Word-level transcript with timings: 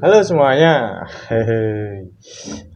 Halo 0.00 0.24
semuanya. 0.24 1.04
Hehe. 1.28 2.08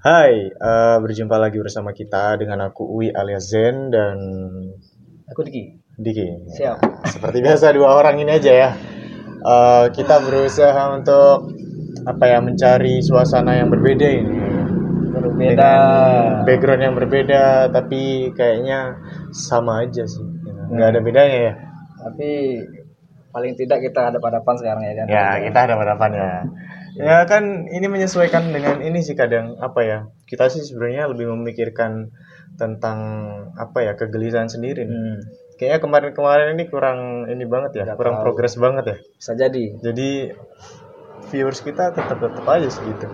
Hai, 0.04 0.32
eh, 0.52 0.96
berjumpa 1.00 1.40
lagi 1.40 1.56
bersama 1.56 1.96
kita 1.96 2.36
dengan 2.36 2.68
aku 2.68 2.84
Uwi 2.84 3.16
alias 3.16 3.48
Zen 3.48 3.88
dan 3.88 4.20
Aku 5.32 5.40
Diki. 5.40 5.72
Diki. 5.96 6.52
Siap. 6.52 6.84
Seperti 7.08 7.40
biasa 7.40 7.72
dua 7.72 7.96
orang 7.96 8.20
ini 8.20 8.28
aja 8.28 8.52
ya. 8.52 8.70
Eh, 9.40 9.84
kita 9.96 10.20
berusaha 10.20 10.92
untuk 10.92 11.48
apa 12.04 12.24
ya 12.28 12.44
mencari 12.44 13.00
suasana 13.00 13.56
yang 13.56 13.72
berbeda 13.72 14.04
ini. 14.04 14.40
Berbeda. 15.16 15.56
Dengan 15.56 16.44
background 16.44 16.82
yang 16.84 16.96
berbeda 17.00 17.72
tapi 17.72 18.36
kayaknya 18.36 19.00
sama 19.32 19.88
aja 19.88 20.04
sih. 20.04 20.28
Nggak 20.76 20.88
ada 20.92 21.00
bedanya 21.00 21.38
ya. 21.40 21.54
Tapi 22.04 22.30
paling 23.32 23.56
tidak 23.56 23.80
kita 23.80 24.12
ada 24.12 24.20
hadapan 24.20 24.54
sekarang 24.60 24.82
ya 24.84 24.92
kan. 24.92 25.06
Ya, 25.08 25.26
kita 25.40 25.58
ada 25.64 25.74
hadapan 25.80 26.10
ya. 26.12 26.30
Ya 26.94 27.26
kan 27.26 27.66
ini 27.66 27.86
menyesuaikan 27.86 28.50
dengan 28.50 28.78
ini 28.78 29.02
sih 29.02 29.14
kadang 29.14 29.58
apa 29.58 29.80
ya. 29.82 29.98
Kita 30.24 30.46
sih 30.46 30.62
sebenarnya 30.62 31.10
lebih 31.10 31.26
memikirkan 31.28 32.14
tentang 32.54 32.98
apa 33.54 33.78
ya 33.82 33.92
kegelisahan 33.94 34.46
sendiri. 34.46 34.86
nih. 34.86 34.94
Hmm, 34.94 35.18
Kayaknya 35.54 35.80
kemarin-kemarin 35.80 36.48
ini 36.54 36.64
kurang 36.66 36.98
ini 37.26 37.44
banget 37.44 37.78
ya, 37.78 37.84
Nggak 37.84 37.98
kurang 37.98 38.14
tahu. 38.16 38.22
progres 38.26 38.54
banget 38.56 38.84
ya. 38.86 38.96
bisa 39.12 39.32
jadi. 39.34 39.64
Jadi 39.80 40.10
viewers 41.30 41.60
kita 41.60 41.90
tetap 41.90 42.18
tetap 42.18 42.44
aja 42.44 42.68
segitu. 42.68 43.06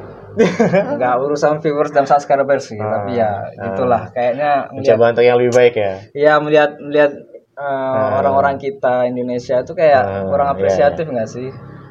Enggak 0.71 1.15
urusan 1.25 1.59
viewers 1.59 1.91
dan 1.91 2.05
subscribers 2.05 2.69
sih, 2.69 2.79
Ah, 2.79 3.03
tapi 3.03 3.17
ya 3.17 3.31
ah. 3.51 3.67
itulah 3.67 4.03
kayaknya 4.11 4.69
Mencoba 4.71 5.11
untuk 5.11 5.25
yang 5.25 5.37
lebih 5.37 5.53
baik 5.53 5.75
ya. 5.75 5.93
ya 6.13 6.33
melihat 6.39 6.77
melihat 6.79 7.13
uh, 7.57 8.21
orang-orang 8.21 8.57
kita 8.57 9.05
Indonesia 9.05 9.61
itu 9.61 9.73
kayak 9.75 10.03
Ah, 10.03 10.23
kurang 10.25 10.49
iya, 10.49 10.55
apresiatif 10.55 11.07
nggak 11.07 11.29
sih? 11.29 11.49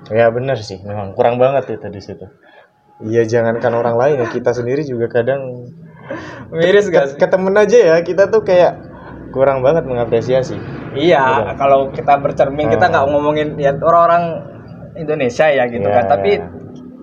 Ya 0.09 0.25
benar 0.33 0.57
sih, 0.57 0.81
memang 0.81 1.13
kurang 1.13 1.38
banget 1.38 1.69
itu 1.77 1.88
di 1.88 2.02
situ. 2.02 2.25
Iya 2.99 3.23
jangankan 3.23 3.73
orang 3.77 3.95
lain 3.95 4.16
ya, 4.25 4.27
kita 4.27 4.51
sendiri 4.51 4.83
juga 4.83 5.07
kadang 5.07 5.69
Miris 6.49 6.89
gak 6.89 7.13
sih? 7.13 7.17
ke 7.21 7.27
temen 7.29 7.53
aja 7.53 7.77
ya 7.77 7.95
kita 8.01 8.27
tuh 8.33 8.41
kayak 8.41 8.81
kurang 9.29 9.61
banget 9.61 9.85
mengapresiasi. 9.85 10.57
Iya, 10.97 11.53
kalau 11.55 11.93
kita 11.93 12.17
bercermin 12.17 12.66
kita 12.73 12.89
Ah. 12.89 12.91
nggak 12.91 13.05
ngomongin 13.13 13.47
ya 13.61 13.77
orang-orang 13.77 14.41
Indonesia 14.97 15.45
ya 15.47 15.69
gitu 15.69 15.85
Iya, 15.85 15.95
kan, 16.01 16.05
tapi 16.09 16.41
iya. 16.41 16.49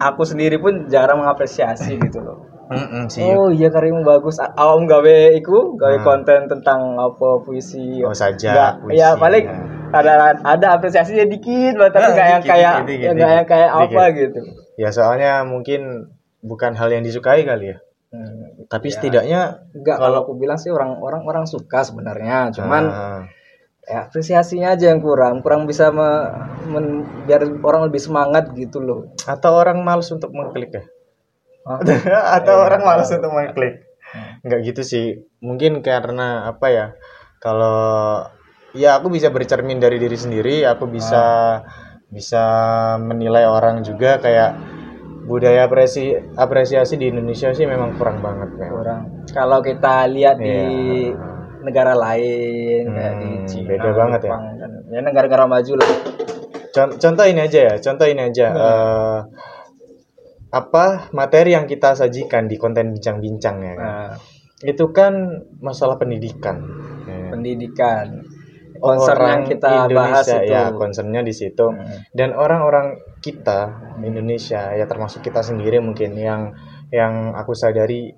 aku 0.03 0.27
sendiri 0.27 0.59
pun 0.59 0.91
jarang 0.91 1.23
mengapresiasi 1.23 1.95
gitu 1.97 2.19
loh. 2.19 2.51
Mm 2.67 3.07
sih. 3.07 3.23
Oh 3.23 3.49
iya 3.49 3.71
karymu 3.71 4.03
bagus. 4.03 4.37
Awam 4.39 4.85
gawe 4.85 5.17
iku, 5.35 5.79
gawe 5.79 5.97
Hmm. 5.97 6.05
konten 6.05 6.41
tentang 6.47 6.99
apa 6.99 7.39
puisi. 7.41 8.03
Oh, 8.03 8.11
saja, 8.11 8.51
Nggak, 8.51 8.73
puisi, 8.83 8.99
ya 8.99 9.09
paling 9.15 9.45
ya. 9.47 9.59
ada 9.93 10.13
ada 10.37 10.67
apresiasinya 10.75 11.25
dikit, 11.25 11.79
tapi 11.79 11.95
Ah, 11.97 12.11
nggak 12.11 12.29
yang 12.29 12.43
dikit, 12.43 12.51
kayak 12.51 12.75
dikit, 12.75 12.87
dikit, 12.89 13.07
ya 13.07 13.11
nggak 13.13 13.31
yang 13.31 13.39
dikit, 13.39 13.53
kayak 13.55 13.71
apa 13.71 13.87
dikit. 13.87 14.15
gitu. 14.19 14.41
Ya 14.77 14.89
soalnya 14.91 15.33
mungkin 15.43 15.81
bukan 16.43 16.73
hal 16.75 16.91
yang 16.91 17.03
disukai 17.03 17.43
kali 17.43 17.71
ya. 17.71 17.79
Hmm, 18.11 18.67
Tapi 18.67 18.87
Ya. 18.89 18.95
setidaknya 18.95 19.41
Enggak 19.73 19.97
kalau 19.99 20.19
aku 20.23 20.35
bilang 20.35 20.59
sih 20.59 20.71
orang 20.71 20.99
orang 20.99 21.23
orang 21.23 21.45
suka 21.45 21.83
sebenarnya, 21.83 22.51
cuman 22.51 22.85
ah, 22.89 23.21
ya 23.85 24.07
apresiasinya 24.07 24.75
aja 24.75 24.91
yang 24.91 24.99
kurang, 24.99 25.39
kurang 25.39 25.65
bisa 25.65 25.91
me- 25.91 26.31
men- 26.67 27.07
biar 27.25 27.47
orang 27.63 27.87
lebih 27.87 28.03
semangat 28.03 28.51
gitu 28.53 28.79
loh. 28.79 29.07
atau 29.23 29.55
orang 29.55 29.79
malas 29.81 30.11
untuk 30.11 30.31
mengklik 30.31 30.71
ya. 30.73 30.83
Atau 32.39 32.55
Iya, 32.57 32.65
orang 32.67 32.81
nggak 32.83 32.97
malas 32.97 33.11
untuk 33.11 33.33
mengklik. 33.35 33.75
Hmm. 34.07 34.45
Enggak 34.47 34.61
gitu 34.65 34.83
sih. 34.87 35.07
Mungkin 35.43 35.83
karena 35.83 36.47
apa 36.47 36.67
ya? 36.71 36.87
Kalau 37.43 38.23
ya 38.73 38.97
aku 38.97 39.11
bisa 39.11 39.29
bercermin 39.29 39.83
dari 39.83 39.99
diri 39.99 40.15
sendiri, 40.15 40.63
aku 40.63 40.87
bisa 40.87 41.59
bisa 42.07 42.45
menilai 43.03 43.45
orang 43.45 43.83
juga 43.83 44.23
kayak 44.23 44.55
budaya 45.27 45.67
apresi 45.67 46.15
apresiasi 46.39 46.95
di 46.95 47.11
Indonesia 47.11 47.51
sih 47.51 47.67
memang 47.67 47.99
kurang 47.99 48.23
banget 48.23 48.55
memang. 48.55 48.73
Kurang. 48.73 49.03
Kalau 49.35 49.59
kita 49.59 50.07
lihat 50.07 50.39
di 50.39 50.55
Iya. 51.11 51.19
negara 51.67 51.99
lain 51.99 52.83
kayak 52.87 53.15
di 53.19 53.29
Hmm, 53.35 53.47
Cina, 53.51 53.69
beda 53.75 53.91
banget 53.91 54.21
ya. 54.23 54.29
Jepang, 54.31 54.45
dan 54.55 54.71
ya 54.87 55.01
negara-negara 55.03 55.45
maju 55.51 55.73
lah. 55.83 55.91
Con- 56.71 56.97
contoh 57.01 57.25
ini 57.27 57.41
aja 57.43 57.59
ya, 57.59 57.75
contoh 57.83 58.07
ini 58.07 58.23
aja. 58.23 58.47
Hmm. 58.55 58.61
eh, 58.63 59.19
apa 60.57 61.13
materi 61.13 61.53
yang 61.53 61.69
kita 61.69 61.93
sajikan 61.93 62.49
di 62.49 62.57
konten 62.57 62.97
bincang-bincang 62.97 63.57
ya 63.61 63.75
kan? 63.77 63.89
Nah, 63.89 64.13
Itu 64.57 64.89
kan 64.97 65.13
masalah 65.61 66.01
pendidikan. 66.01 66.65
ya. 67.07 67.31
pendidikan 67.31 68.25
concern 68.77 69.21
yang 69.25 69.43
kita 69.47 69.89
bahas 69.89 70.27
itu 70.27 70.53
ya 70.53 70.73
concernnya 70.73 71.23
di 71.23 71.33
situ. 71.33 71.67
Hmm. 71.71 72.09
Dan 72.13 72.33
orang-orang 72.33 72.97
kita 73.21 73.73
Indonesia 74.01 74.73
ya 74.73 74.85
termasuk 74.85 75.21
kita 75.21 75.41
sendiri 75.41 75.81
mungkin 75.81 76.17
yang 76.17 76.53
yang 76.91 77.33
aku 77.33 77.53
sadari 77.53 78.13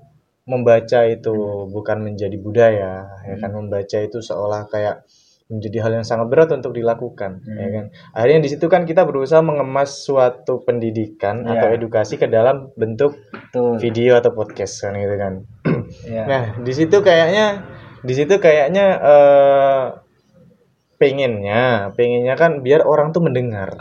membaca 0.48 1.04
itu 1.04 1.34
Hmm. 1.34 1.68
bukan 1.70 1.98
menjadi 2.06 2.36
budaya 2.40 2.92
ya 3.28 3.34
kan 3.36 3.50
membaca 3.52 3.98
itu 4.00 4.18
seolah 4.18 4.64
kayak 4.66 5.04
menjadi 5.48 5.78
hal 5.80 5.92
yang 5.96 6.04
sangat 6.04 6.28
berat 6.28 6.52
untuk 6.52 6.72
dilakukan 6.72 7.40
Hmm. 7.40 7.56
ya 7.56 7.68
kan 7.72 7.84
akhirnya 8.12 8.40
di 8.40 8.50
situ 8.52 8.66
kan 8.66 8.84
kita 8.84 9.02
berusaha 9.02 9.40
mengemas 9.40 9.96
suatu 9.98 10.60
pendidikan 10.60 11.42
Iya. 11.42 11.56
atau 11.56 11.68
edukasi 11.72 12.14
ke 12.14 12.28
dalam 12.28 12.68
bentuk 12.74 13.16
Betul. 13.32 13.80
video 13.80 14.14
atau 14.14 14.30
podcast 14.30 14.76
kan 14.78 14.92
gitu 14.94 15.16
kan 15.16 15.34
Ya. 16.04 16.28
Nah, 16.28 16.42
di 16.60 16.72
situ 16.72 17.00
kayaknya 17.00 17.64
di 17.98 18.12
situ 18.12 18.36
kayaknya 18.36 18.84
eh 19.00 19.84
pengennya, 20.96 21.94
pengennya 21.94 22.34
kan 22.34 22.60
biar 22.60 22.82
orang 22.82 23.10
tuh 23.10 23.22
mendengar, 23.22 23.72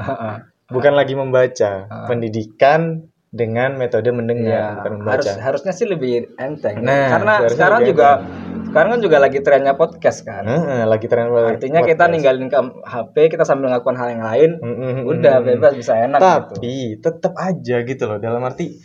bukan 0.67 0.93
lagi 0.93 1.13
membaca. 1.13 1.89
Pendidikan 2.05 3.09
dengan 3.27 3.75
metode 3.75 4.07
mendengar, 4.09 4.47
Ya, 4.47 4.75
bukan 4.79 4.91
membaca. 5.01 5.19
harus 5.19 5.35
harusnya 5.37 5.73
sih 5.73 5.83
lebih 5.83 6.31
enteng. 6.37 6.79
Nah, 6.79 7.11
Karena 7.11 7.33
sekarang 7.49 7.81
juga 7.83 8.23
sekarang 8.67 8.89
kan 8.97 9.01
juga 9.01 9.17
lagi 9.17 9.39
trennya 9.39 9.73
podcast 9.73 10.21
kan. 10.21 10.43
Heeh, 10.43 10.83
lagi 10.83 11.07
tren. 11.07 11.31
Artinya 11.31 11.81
kita 11.81 12.11
ninggalin 12.11 12.51
ke 12.51 12.59
HP, 12.83 13.15
kita 13.31 13.47
sambil 13.47 13.71
melakukan 13.71 13.95
hal 13.95 14.07
yang 14.13 14.23
lain, 14.23 14.51
udah 15.07 15.39
bebas 15.41 15.73
bisa 15.73 15.95
enak 15.97 16.19
gitu. 16.19 16.53
Tapi 16.59 16.73
tetap 16.99 17.33
aja 17.39 17.77
gitu 17.81 18.03
loh 18.05 18.19
dalam 18.19 18.43
arti 18.43 18.77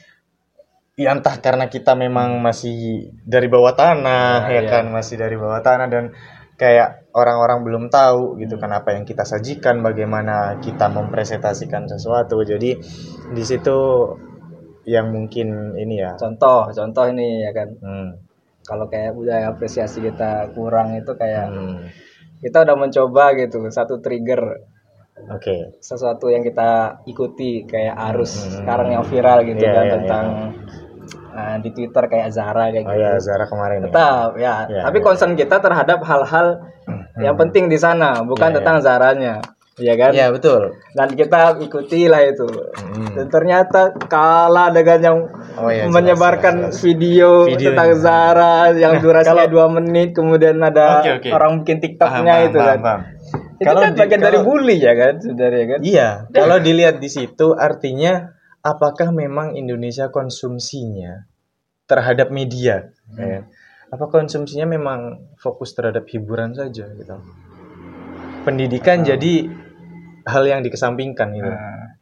ya 0.92 1.16
entah 1.16 1.41
karena 1.41 1.72
kita 1.72 1.97
memang 1.97 2.37
masih 2.44 3.09
dari 3.25 3.48
bawah 3.48 3.72
tanah 3.72 4.44
Nah, 4.44 4.53
ya 4.53 4.60
iya. 4.60 4.71
kan 4.71 4.84
masih 4.92 5.16
dari 5.16 5.41
bawah 5.41 5.65
tanah 5.65 5.88
dan 5.88 6.12
kayak 6.60 7.09
orang-orang 7.16 7.65
belum 7.65 7.84
tahu 7.88 8.37
gitu 8.38 8.60
kan 8.60 8.71
apa 8.76 8.94
yang 8.94 9.09
kita 9.09 9.25
sajikan 9.25 9.81
bagaimana 9.81 10.60
kita 10.60 10.92
mempresentasikan 10.92 11.88
sesuatu 11.88 12.44
jadi 12.44 12.76
di 13.32 13.42
situ 13.42 13.78
yang 14.84 15.10
mungkin 15.10 15.75
ini 15.81 15.97
ya 15.97 16.12
Contoh, 16.21 16.69
contoh 16.71 17.04
ini 17.09 17.41
ya 17.41 17.50
kan. 17.56 17.69
hmm, 17.72 18.09
Kalau 18.62 18.86
kayak 18.86 19.12
budaya 19.12 19.50
apresiasi 19.50 19.98
kita 20.00 20.50
kurang 20.52 20.94
itu 20.94 21.12
kayak 21.12 21.50
hmm, 21.50 21.76
kita 22.40 22.62
udah 22.62 22.76
mencoba 22.76 23.24
gitu 23.34 23.58
satu 23.68 23.98
trigger 23.98 24.42
oke 25.28 25.78
sesuatu 25.78 26.26
yang 26.26 26.42
kita 26.42 26.98
ikuti 27.04 27.62
kayak 27.62 27.94
arus 28.10 28.32
Hmm. 28.38 28.62
sekarang 28.62 28.88
yang 28.90 29.04
viral 29.04 29.38
gitu 29.42 29.62
Iya, 29.62 29.70
kan 29.72 29.84
iya, 29.84 29.92
tentang 29.94 30.24
uh, 31.30 31.56
di 31.58 31.70
Twitter 31.70 32.04
kayak 32.06 32.28
Zara 32.30 32.64
kayak 32.70 32.82
oh 32.82 32.90
gitu. 32.90 33.02
ya 33.02 33.10
Zara 33.18 33.44
kemarin 33.46 33.78
ya 33.78 33.86
Tetap 33.86 34.30
ya, 34.34 34.54
Iya, 34.66 34.82
tapi 34.82 34.98
iya. 34.98 35.04
concern 35.04 35.32
kita 35.34 35.56
terhadap 35.58 35.98
hal-hal 36.02 36.46
yang 37.14 37.36
penting 37.36 37.68
di 37.68 37.76
sana, 37.76 38.24
bukan 38.24 38.50
Iya, 38.50 38.56
tentang 38.58 38.76
Zaranya. 38.80 39.34
Iya 39.72 39.97
kan? 39.97 40.12
ya 40.12 40.28
betul 40.28 40.77
Dan 40.93 41.09
kita 41.12 41.56
ikuti 41.59 42.05
lah 42.05 42.21
itu. 42.22 42.44
Hmm. 42.44 43.16
Dan 43.16 43.27
ternyata 43.27 43.97
kalah 44.05 44.69
dengan 44.69 45.00
yang 45.00 45.19
Oh, 45.53 45.69
iya, 45.69 45.84
jelas, 45.84 45.93
menyebarkan 45.93 46.55
jelas, 46.59 46.69
jelas. 46.71 46.83
video, 46.83 47.31
Videonya. 47.44 47.65
tentang 47.72 47.91
Zara 47.97 48.55
yang 48.72 48.93
Nah, 48.97 49.00
durasinya 49.00 49.44
kalau- 49.44 49.53
dua 49.53 49.66
menit, 49.71 50.09
kemudian 50.12 50.56
ada 50.59 51.00
Oke, 51.00 51.10
oke. 51.19 51.28
orang 51.31 51.53
bikin 51.60 51.78
TikToknya 51.78 52.21
Paham, 52.33 52.47
itu 52.47 52.59
paham, 52.59 52.69
kan. 52.69 52.78
paham. 52.81 53.00
Itu 53.53 53.65
Kalau 53.65 53.81
kan 53.81 53.91
di- 53.92 54.01
bagian 54.01 54.21
dari 54.21 54.33
kalau- 54.34 54.47
bully 54.47 54.77
ya 54.77 54.92
kan, 54.92 55.15
sebenarnya 55.19 55.65
kan? 55.66 55.80
Iya, 55.83 56.09
kalau 56.30 56.57
dilihat 56.59 56.97
di 56.98 57.09
situ 57.09 57.47
artinya 57.54 58.13
apakah 58.60 59.09
memang 59.09 59.54
Indonesia 59.54 60.09
konsumsinya 60.09 61.25
terhadap 61.84 62.28
media? 62.28 62.92
Hmm. 63.09 63.21
ya? 63.21 63.41
Apa 63.89 64.09
konsumsinya 64.09 64.65
memang 64.66 65.01
fokus 65.36 65.72
terhadap 65.72 66.09
hiburan 66.09 66.53
saja 66.53 66.89
gitu? 66.89 67.16
Pendidikan 68.42 69.04
Hmm. 69.04 69.07
jadi 69.07 69.34
hal 70.27 70.45
yang 70.47 70.60
dikesampingkan 70.63 71.28
gitu. 71.34 71.51
Nah, 71.51 71.98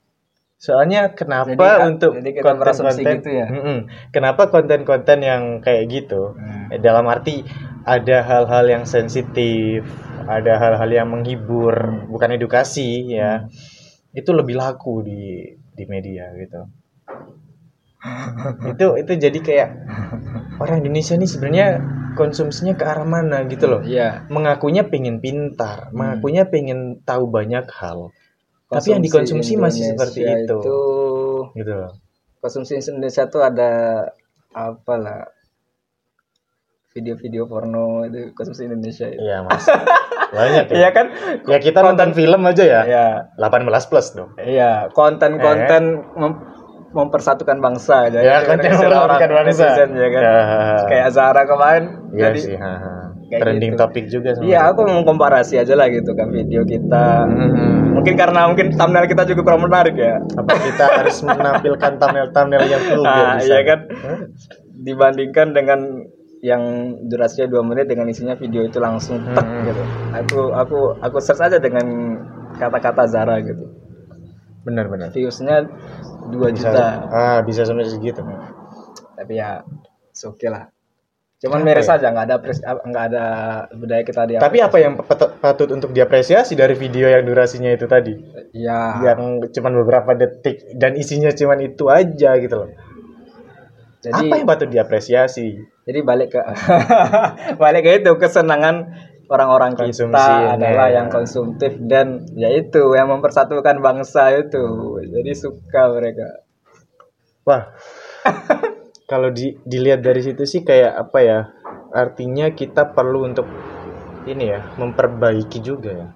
Soalnya 0.61 1.17
kenapa 1.17 1.57
Jadi, 1.57 1.89
untuk 1.97 2.13
kita 2.21 2.53
berasumsi 2.53 3.01
konten-konten 3.01 3.17
gitu 3.25 3.31
ya? 3.33 3.47
Mm-mm. 3.49 3.79
kenapa 4.13 4.53
konten-konten 4.53 5.19
yang 5.25 5.43
kayak 5.65 5.89
gitu 5.89 6.37
Hmm. 6.37 6.69
Eh, 6.69 6.77
dalam 6.85 7.09
arti 7.09 7.41
ada 7.89 8.21
hal-hal 8.21 8.69
yang 8.69 8.85
sensitif, 8.85 9.89
ada 10.29 10.61
hal-hal 10.61 10.91
yang 10.93 11.09
menghibur, 11.09 11.73
Hmm. 11.73 12.13
bukan 12.13 12.37
edukasi 12.37 13.09
ya. 13.09 13.49
Itu 14.13 14.37
lebih 14.37 14.61
laku 14.61 15.01
di 15.01 15.49
di 15.73 15.85
media 15.89 16.29
gitu. 16.37 16.69
Itu 18.67 18.87
itu 18.97 19.13
jadi 19.15 19.39
kayak 19.39 19.69
orang 20.57 20.81
Indonesia 20.81 21.15
nih 21.15 21.29
sebenarnya 21.29 21.67
konsumsinya 22.17 22.73
ke 22.73 22.85
arah 22.85 23.05
mana 23.05 23.45
gitu 23.45 23.69
loh. 23.69 23.81
Iya. 23.85 24.25
Mengakunya 24.29 24.85
pengen 24.85 25.21
pintar, 25.21 25.93
mengakunya 25.93 26.45
pengen 26.45 27.05
tahu 27.05 27.29
banyak 27.29 27.69
hal. 27.69 28.09
Tapi 28.67 28.87
yang 28.91 29.03
Konsumsi 29.03 29.07
dikonsumsi 29.07 29.53
masih 29.57 29.83
seperti 29.93 30.19
Indonesia 30.23 30.45
itu. 30.47 30.59
itu 30.59 30.81
Gitu 31.57 31.73
loh. 31.75 31.93
konsumsi 32.41 32.73
Indonesia 32.79 33.29
tuh 33.29 33.43
ada 33.43 33.71
apa 34.51 34.95
lah 34.97 35.21
video-video 36.91 37.47
porno 37.47 38.03
itu 38.03 38.33
konsumsi 38.33 38.67
Indonesia 38.67 39.07
itu. 39.07 39.21
Iya 39.21 39.45
mas. 39.45 39.63
Banyak 40.31 40.65
ya. 40.71 40.75
Iya 40.75 40.89
kan? 40.91 41.07
Ya 41.47 41.59
kita 41.59 41.83
nonton 41.83 42.11
film 42.13 42.41
aja 42.43 42.65
ya. 42.65 42.81
Iya. 42.83 43.07
18 43.37 43.67
plus 43.87 44.07
dong. 44.13 44.31
Iya, 44.37 44.91
konten-konten 44.91 45.83
mem- 46.17 46.43
mempersatukan 46.91 47.59
bangsa 47.59 48.11
aja. 48.11 48.19
Ya, 48.19 48.37
istilah 48.43 49.07
orang 49.07 49.19
mempersatukan 49.19 49.31
bangsa. 49.31 49.65
netizen, 49.65 49.91
ya 49.95 50.09
kan. 50.11 50.23
Ya. 50.23 50.37
Kayak 50.87 51.09
Zara 51.15 51.43
kemarin. 51.47 51.85
Iya 52.11 52.25
jadi 52.27 52.41
sih. 52.41 52.57
ha, 52.59 52.73
ha. 52.77 52.93
Trending 53.31 53.79
gitu. 53.79 53.81
topik 53.81 54.05
juga. 54.11 54.35
Iya, 54.43 54.75
aku 54.75 54.83
mau 54.91 55.07
komparasi 55.07 55.55
aja 55.55 55.79
lah 55.79 55.87
gitu 55.87 56.11
kan 56.19 56.35
video 56.35 56.67
kita. 56.67 57.31
Hmm. 57.31 57.95
Mungkin 57.95 58.19
karena 58.19 58.51
mungkin 58.51 58.75
thumbnail 58.75 59.07
kita 59.07 59.23
juga 59.23 59.47
kurang 59.47 59.63
menarik 59.63 59.95
ya. 59.95 60.19
Apa 60.35 60.51
kita 60.59 60.85
harus 60.99 61.15
menampilkan 61.23 61.93
thumbnail-thumbnail 61.95 62.65
yang 62.67 62.83
vulgar 62.91 63.15
Ah, 63.15 63.39
di 63.39 63.47
iya 63.47 63.59
kan? 63.63 63.79
Hah? 63.87 64.19
Dibandingkan 64.83 65.55
dengan 65.55 65.81
yang 66.41 66.63
durasinya 67.07 67.47
dua 67.47 67.63
menit 67.63 67.87
dengan 67.87 68.09
isinya 68.09 68.35
video 68.35 68.65
itu 68.65 68.83
langsung 68.83 69.23
tek 69.31 69.47
Hmm. 69.47 69.63
gitu. 69.63 69.83
Aku 70.11 70.41
aku 70.51 70.79
aku 70.99 71.17
search 71.23 71.47
aja 71.47 71.63
dengan 71.63 71.87
kata-kata 72.59 73.07
Zara 73.07 73.39
gitu. 73.47 73.63
Benar-benar. 74.61 75.09
Viewsnya 75.11 75.65
2 75.65 76.37
Bisa, 76.53 76.69
juta. 76.69 76.87
ah, 77.09 77.39
bisa 77.41 77.65
sampai 77.65 77.85
segitu. 77.85 78.21
Tapi 79.17 79.33
ya 79.35 79.65
oke 80.21 80.49
lah. 80.49 80.69
Cuman 81.41 81.65
miris 81.65 81.89
ya? 81.89 81.97
aja 81.97 82.13
nggak 82.13 82.27
ada 82.29 82.37
nggak 82.85 83.05
ada 83.09 83.25
budaya 83.73 84.05
kita 84.05 84.29
di 84.29 84.37
Tapi 84.37 84.61
apa 84.61 84.77
yang 84.77 85.01
pat- 85.01 85.41
patut 85.41 85.73
untuk 85.73 85.89
diapresiasi 85.91 86.53
dari 86.53 86.77
video 86.77 87.09
yang 87.09 87.25
durasinya 87.25 87.73
itu 87.73 87.89
tadi? 87.89 88.13
ya 88.53 89.01
Yang 89.01 89.49
cuman 89.51 89.73
beberapa 89.75 90.13
detik 90.13 90.77
dan 90.77 90.93
isinya 90.95 91.33
cuman 91.33 91.65
itu 91.65 91.89
aja 91.89 92.37
gitu 92.37 92.55
loh. 92.55 92.69
jadi 94.01 94.21
apa 94.23 94.35
yang 94.35 94.45
patut 94.45 94.69
diapresiasi? 94.69 95.65
jadi 95.89 95.99
balik 96.01 96.37
ke 96.37 96.41
balik 97.63 97.83
ke 97.83 97.91
itu 97.99 98.13
kesenangan 98.17 98.93
orang-orang 99.31 99.79
kita 99.79 100.11
adalah 100.59 100.91
ya. 100.91 101.01
yang 101.01 101.09
konsumtif 101.09 101.79
dan 101.79 102.27
yaitu 102.35 102.83
yang 102.99 103.09
mempersatukan 103.09 103.79
bangsa 103.79 104.35
itu 104.35 104.99
jadi 105.07 105.33
suka 105.33 105.95
mereka 105.95 106.45
Wah. 107.51 107.73
Kalau 109.11 109.35
di, 109.35 109.59
dilihat 109.67 110.07
dari 110.07 110.23
situ 110.23 110.47
sih 110.47 110.63
kayak 110.63 110.93
apa 110.95 111.19
ya? 111.19 111.39
Artinya 111.91 112.55
kita 112.55 112.95
perlu 112.95 113.27
untuk 113.27 113.49
ini 114.29 114.55
ya, 114.55 114.71
memperbaiki 114.79 115.59
juga 115.59 115.91
ya. 115.91 116.09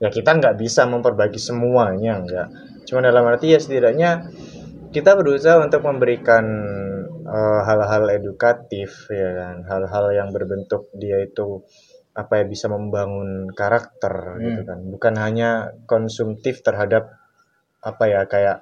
Ya 0.00 0.08
kita 0.08 0.32
nggak 0.40 0.56
bisa 0.56 0.88
memperbaiki 0.88 1.36
semuanya, 1.36 2.24
nggak. 2.24 2.48
Cuma 2.88 3.04
dalam 3.04 3.28
arti 3.28 3.52
ya 3.52 3.60
setidaknya 3.60 4.32
kita 4.96 5.12
berusaha 5.12 5.60
untuk 5.60 5.84
memberikan 5.84 6.40
eh, 7.20 7.60
hal-hal 7.68 8.08
edukatif 8.16 9.12
ya 9.12 9.30
kan, 9.36 9.56
hal-hal 9.68 10.06
yang 10.16 10.32
berbentuk 10.32 10.88
dia 10.96 11.20
itu 11.20 11.68
apa 12.20 12.32
ya 12.40 12.44
bisa 12.44 12.66
membangun 12.68 13.30
karakter 13.52 14.14
gitu 14.44 14.60
kan. 14.68 14.78
Bukan 14.94 15.14
hanya 15.24 15.50
konsumtif 15.88 16.60
terhadap 16.66 17.04
apa 17.80 18.04
ya 18.12 18.20
kayak 18.28 18.58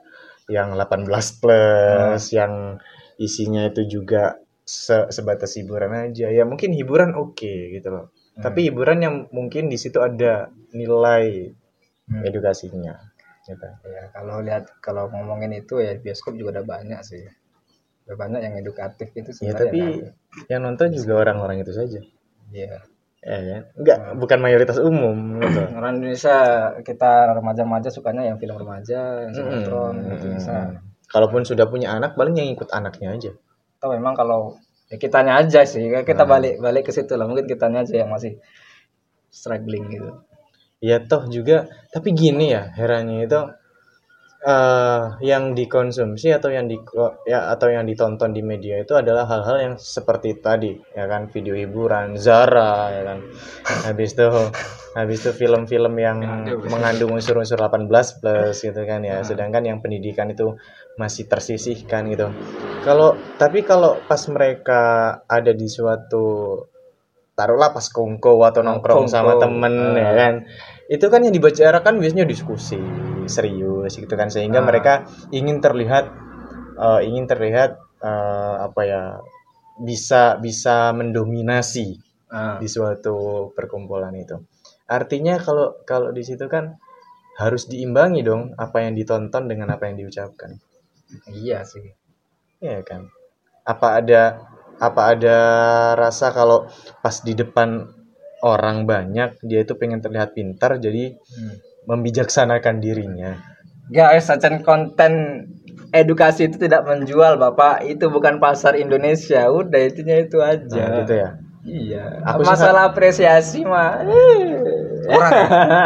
yang 0.49 0.73
18 0.79 1.43
plus 1.43 2.25
yang 2.33 2.79
isinya 3.19 3.67
itu 3.69 3.83
juga 3.85 4.39
se- 4.63 5.11
sebatas 5.11 5.59
hiburan 5.59 5.91
aja 6.09 6.31
ya 6.31 6.45
mungkin 6.47 6.71
hiburan 6.73 7.13
oke 7.19 7.53
gitu 7.75 7.89
loh 7.91 8.07
tapi 8.39 8.71
hiburan 8.71 8.99
yang 9.03 9.15
mungkin 9.35 9.67
di 9.67 9.75
situ 9.75 9.99
ada 9.99 10.49
nilai 10.73 11.51
Hmm. 12.09 12.25
edukasinya 12.25 12.95
gitu. 13.45 13.69
ya 13.85 14.09
kalau 14.17 14.41
lihat 14.41 14.65
kalau 14.81 15.13
ngomongin 15.13 15.53
itu 15.61 15.77
ya 15.77 15.93
bioskop 16.01 16.33
juga 16.41 16.57
udah 16.57 16.65
banyak 16.65 17.01
sih 17.05 17.21
udah 18.09 18.17
banyak 18.17 18.41
yang 18.41 18.55
edukatif 18.57 19.13
itu 19.13 19.29
ya 19.45 19.53
sebenarnya 19.53 19.61
tapi 19.69 19.81
yang 20.49 20.61
nonton 20.65 20.89
juga 20.97 21.13
orang-orang 21.21 21.61
itu 21.61 21.73
saja 21.77 22.01
Iya. 22.49 22.81
Ya 23.19 23.35
kan 23.43 23.63
enggak 23.75 23.99
bukan 24.15 24.39
mayoritas 24.39 24.79
umum 24.79 25.43
gitu. 25.43 25.61
orang 25.79 25.99
Indonesia 25.99 26.37
kita 26.87 27.35
remaja-remaja 27.35 27.91
sukanya 27.91 28.23
yang 28.31 28.39
film 28.39 28.55
remaja 28.57 29.27
yang 29.27 29.33
sinetron 29.35 29.95
Hmm. 29.99 30.11
gitu 30.15 30.27
bisa. 30.39 30.79
Kalaupun 31.09 31.43
sudah 31.43 31.67
punya 31.67 31.91
anak 31.91 32.15
paling 32.15 32.37
yang 32.39 32.49
ikut 32.53 32.69
anaknya 32.71 33.17
aja. 33.17 33.33
Atau 33.81 33.91
memang 33.97 34.15
kalau 34.15 34.55
ya 34.87 34.97
kitanya 34.97 35.41
aja 35.41 35.67
sih 35.67 35.83
kita 35.83 36.23
Hmm. 36.25 36.31
balik 36.31 36.55
balik 36.63 36.83
ke 36.87 36.93
situ 36.95 37.19
lah. 37.19 37.27
Mungkin 37.27 37.51
kitanya 37.51 37.83
aja 37.83 38.07
yang 38.07 38.11
masih 38.13 38.39
struggling 39.29 39.91
gitu. 39.91 40.11
Ya 40.79 41.03
toh 41.03 41.27
juga. 41.27 41.67
Tapi 41.91 42.15
gini 42.15 42.55
ya 42.55 42.71
herannya 42.71 43.27
itu 43.27 43.41
eh 44.39 45.03
yang 45.27 45.51
dikonsumsi 45.51 46.31
atau 46.31 46.55
yang 46.55 46.71
di 46.71 46.79
ya 47.27 47.51
atau 47.51 47.75
yang 47.75 47.83
ditonton 47.83 48.31
di 48.31 48.39
media 48.39 48.79
itu 48.79 48.95
adalah 48.95 49.27
hal-hal 49.27 49.57
yang 49.59 49.75
seperti 49.75 50.39
tadi 50.39 50.79
ya 50.95 51.11
kan? 51.11 51.27
Video 51.35 51.59
hiburan 51.59 52.15
Zara 52.15 52.87
ya 52.95 53.03
kan? 53.03 53.19
Habis 53.91 54.15
itu 54.15 54.31
habis 54.95 55.19
itu 55.27 55.31
film-film 55.35 55.95
yang 55.99 56.23
mengandung. 56.71 57.19
unsur-unsur 57.19 57.59
18 57.59 57.91
plus 57.91 58.57
gitu 58.63 58.83
kan 58.87 59.03
ya. 59.03 59.27
Sedangkan 59.27 59.67
yang 59.67 59.83
pendidikan 59.83 60.31
itu 60.31 60.55
masih 60.95 61.27
tersisihkan 61.27 62.07
gitu. 62.15 62.31
Kalau 62.87 63.19
tapi 63.43 63.67
kalau 63.67 63.99
pas 64.07 64.23
mereka 64.31 64.83
ada 65.27 65.51
di 65.51 65.67
suatu 65.67 66.63
taruhlah 67.39 67.71
pas 67.71 67.87
kongko 67.87 68.43
atau 68.43 68.67
nongkrong 68.67 69.07
Kongko, 69.07 69.15
sama 69.15 69.39
temen 69.39 69.95
ah. 69.95 69.95
ya 69.95 70.11
kan 70.19 70.35
itu 70.89 71.07
kan 71.13 71.21
yang 71.21 71.35
dibicarakan 71.37 72.01
biasanya 72.01 72.25
diskusi 72.25 72.81
serius 73.29 73.93
gitu 73.93 74.15
kan 74.17 74.33
sehingga 74.33 74.65
Ah. 74.65 74.67
mereka 74.67 75.05
ingin 75.31 75.61
terlihat 75.61 76.09
eh, 76.81 77.01
ingin 77.05 77.29
terlihat 77.29 77.77
eh, 78.01 78.55
apa 78.65 78.83
ya 78.89 79.03
bisa 79.79 80.41
bisa 80.41 80.91
mendominasi 80.97 82.01
ah. 82.33 82.57
di 82.59 82.67
suatu 82.67 83.51
perkumpulan 83.53 84.17
itu. 84.17 84.41
Artinya 84.89 85.37
kalau 85.37 85.77
kalau 85.85 86.09
di 86.11 86.25
situ 86.25 86.49
kan 86.49 86.81
harus 87.37 87.69
diimbangi 87.71 88.25
dong 88.25 88.57
apa 88.59 88.83
yang 88.83 88.97
ditonton 88.99 89.47
dengan 89.47 89.71
apa 89.77 89.87
yang 89.87 90.01
diucapkan. 90.01 90.57
Iya 91.29 91.63
sih. 91.69 91.93
Iya 92.65 92.81
kan? 92.83 93.13
Apa 93.69 94.01
ada 94.01 94.23
apa 94.81 95.01
ada 95.13 95.37
rasa 95.95 96.33
kalau 96.33 96.67
pas 97.05 97.21
di 97.23 97.35
depan 97.37 97.98
orang 98.41 98.85
banyak 98.85 99.39
dia 99.43 99.61
itu 99.63 99.75
pengen 99.75 99.99
terlihat 99.99 100.33
pintar 100.33 100.79
jadi 100.79 101.15
Hmm. 101.15 101.55
membijaksanakan 101.87 102.79
dirinya. 102.79 103.33
Guys 103.89 104.29
sajian 104.29 104.61
konten 104.61 105.13
edukasi 105.91 106.53
itu 106.53 106.61
tidak 106.61 106.85
menjual 106.85 107.41
bapak. 107.41 107.89
Itu 107.89 108.13
bukan 108.13 108.37
pasar 108.37 108.77
Indonesia. 108.77 109.49
Udah 109.49 109.81
itunya 109.81 110.21
itu 110.21 110.45
aja. 110.45 110.69
Nah, 110.85 110.97
gitu 111.01 111.15
ya. 111.17 111.31
Iya. 111.65 112.05
Aku 112.25 112.45
sih 112.45 112.49
masalah 112.49 112.93
apresiasi 112.93 113.65
mah. 113.65 114.05
Kurang 115.09 115.33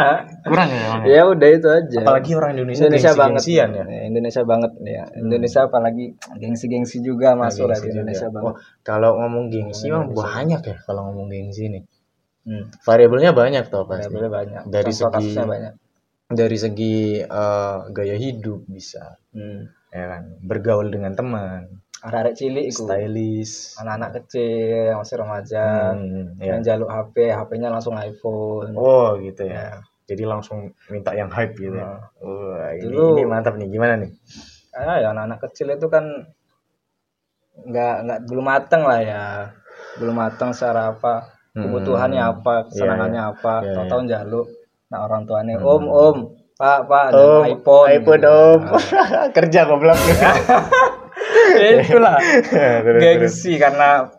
kurang 0.47 0.69
ya 0.69 0.81
Bang? 0.91 1.01
ya? 1.07 1.21
Udah 1.23 1.49
itu 1.49 1.67
aja. 1.71 1.97
Apalagi 2.03 2.31
orang 2.35 2.51
Indonesia, 2.55 2.83
Indonesia 2.83 3.11
banget. 3.15 3.39
Gengsi-gengsian 3.39 3.69
ya? 3.71 3.83
Ya, 3.87 4.01
Indonesia 4.03 4.41
banget 4.43 4.71
ya. 4.83 5.03
Indonesia 5.15 5.59
apalagi 5.63 6.05
gengsi-gengsi 6.35 6.97
juga 6.99 7.27
masuk 7.35 7.71
lah 7.71 7.79
Gengsi 7.79 7.83
di 7.83 7.87
juga. 7.87 7.95
Indonesia 8.03 8.27
banget. 8.27 8.45
Wah, 8.51 8.55
kalau 8.83 9.11
ngomong 9.23 9.45
gengsi 9.47 9.85
mah 9.87 10.03
banyak 10.11 10.61
ya 10.61 10.75
kalau 10.83 11.01
ngomong 11.07 11.31
gengsi 11.31 11.71
nih 11.71 11.83
hmm. 12.43 12.63
variabelnya 12.79 13.31
banyak 13.31 13.63
toh 13.67 13.83
pasti 13.83 14.07
Variabelnya 14.07 14.31
banyak 14.31 14.61
Dari 14.67 14.91
Contoh 14.91 15.19
segi- 15.19 15.37
banyak 15.45 15.73
dari 16.25 16.57
segi 16.57 16.95
eh, 17.19 17.77
gaya 17.89 18.15
hidup 18.15 18.65
bisa 18.65 19.19
hmm. 19.31 19.59
ya 19.89 20.05
kan 20.09 20.23
bergaul 20.39 20.87
dengan 20.87 21.13
teman 21.13 21.67
arek 22.01 22.35
cilik 22.35 22.67
iku 22.67 22.83
stylish 22.83 23.77
anak-anak 23.77 24.09
kecil 24.17 24.89
yang 24.89 24.99
masih 24.99 25.15
remaja 25.17 25.65
Hmm, 25.93 26.35
ya. 26.35 26.51
yang 26.51 26.59
jaluk 26.59 26.89
HP 26.89 27.29
HP-nya 27.29 27.69
langsung 27.69 27.95
iPhone 27.95 28.75
Oh 28.75 29.15
gitu 29.17 29.45
ya. 29.45 29.79
Jadi 30.03 30.23
langsung 30.23 30.67
minta 30.89 31.15
yang 31.15 31.31
hype 31.31 31.55
gitu 31.55 31.71
ya. 31.71 31.87
Nah. 31.87 32.01
Wah, 32.19 32.75
ini, 32.75 32.83
Dulu- 32.83 33.15
ini 33.15 33.23
mantap 33.23 33.55
nih. 33.55 33.71
Gimana 33.71 33.95
nih? 33.95 34.11
ah 34.73 34.99
ya 34.99 35.13
anak-anak 35.13 35.39
kecil 35.43 35.71
itu 35.71 35.87
kan 35.87 36.03
nggak 37.63 37.95
nggak 38.03 38.19
belum 38.25 38.45
mateng 38.45 38.81
lah 38.83 38.99
ya 38.99 39.23
belum 39.95 40.15
mateng 40.17 40.51
secara 40.51 40.91
apa 40.91 41.13
Hmm. 41.23 41.32
Kebutuhannya 41.55 42.19
apa 42.19 42.53
kesenangannya 42.67 43.21
Iya, 43.21 43.31
apa 43.31 43.53
iya, 43.59 43.73
tahu-tahu 43.73 44.01
jaluk 44.07 44.47
nah 44.87 44.99
orang 45.01 45.21
tuanya 45.23 45.53
Hmm. 45.55 45.65
om 45.67 45.83
om 45.85 46.17
pak 46.53 46.85
pak 46.85 47.03
ada 47.09 47.17
Om, 47.17 47.43
iPhone 47.51 47.87
iPhone 47.91 48.21
gitu. 48.21 48.29
om. 48.29 48.59
Nah, 48.61 49.27
Kerja 49.35 49.59
goblok. 49.63 49.97
ya 51.55 51.69
itulah 51.81 52.17
gengsi 52.95 53.55
karena 53.55 54.09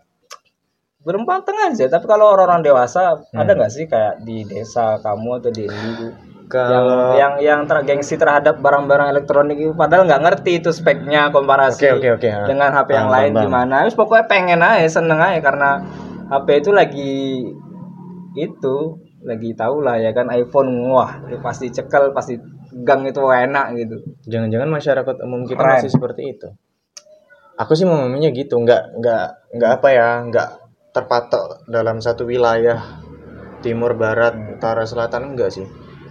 belum 1.00 1.22
mateng 1.22 1.54
aja 1.62 1.84
tapi 1.86 2.04
kalau 2.04 2.32
orang-orang 2.32 2.64
dewasa 2.64 3.20
Hmm. 3.28 3.38
ada 3.38 3.52
nggak 3.52 3.70
sih 3.70 3.84
kayak 3.84 4.22
di 4.22 4.42
desa 4.42 4.96
kamu 4.98 5.30
atau 5.38 5.50
di 5.50 5.64
Indi 5.64 6.08
Kalau 6.44 7.16
yang 7.16 7.40
yang 7.40 7.60
yang 7.60 7.60
tergengsi 7.64 8.14
terhadap 8.14 8.58
barang-barang 8.58 9.08
elektronik 9.10 9.56
itu 9.56 9.72
padahal 9.72 10.04
nggak 10.04 10.22
ngerti 10.22 10.60
itu 10.60 10.70
speknya 10.70 11.28
komparasi 11.28 11.88
Oke, 11.88 12.08
oke, 12.12 12.20
oke. 12.20 12.28
Ah. 12.30 12.44
dengan 12.44 12.68
HP 12.70 12.88
yang 12.90 13.08
Paham, 13.08 13.16
lain 13.16 13.32
paham. 13.32 13.42
gimana 13.42 13.74
Terus 13.82 13.96
pokoknya 13.96 14.24
pengen 14.26 14.60
aja 14.60 14.88
seneng 14.90 15.18
aja 15.18 15.40
karena 15.40 15.70
HP 16.30 16.46
itu 16.64 16.70
lagi 16.72 17.14
itu 18.34 18.76
lagi 19.24 19.50
tahu 19.56 19.80
lah 19.80 19.96
ya 19.96 20.12
kan 20.12 20.28
iPhone 20.28 20.90
wah 20.90 21.24
itu 21.30 21.40
pasti 21.40 21.72
cekel 21.72 22.12
pasti 22.12 22.36
gang 22.82 23.06
itu 23.06 23.22
enak 23.22 23.66
gitu 23.78 23.96
Jangan-jangan 24.26 24.68
masyarakat 24.72 25.16
umum 25.22 25.44
kita 25.44 25.60
Keren. 25.60 25.72
masih 25.78 25.90
seperti 25.92 26.22
itu. 26.34 26.48
Aku 27.54 27.78
sih 27.78 27.86
memahaminya 27.86 28.34
gitu, 28.34 28.58
nggak 28.58 28.98
nggak 28.98 29.26
nggak 29.54 29.70
apa 29.78 29.88
ya, 29.94 30.08
nggak 30.26 30.48
terpatok 30.90 31.62
dalam 31.70 32.02
satu 32.02 32.26
wilayah 32.26 32.98
timur, 33.62 33.94
barat, 33.94 34.34
utara, 34.58 34.82
selatan 34.82 35.36
enggak 35.36 35.54
sih. 35.54 35.62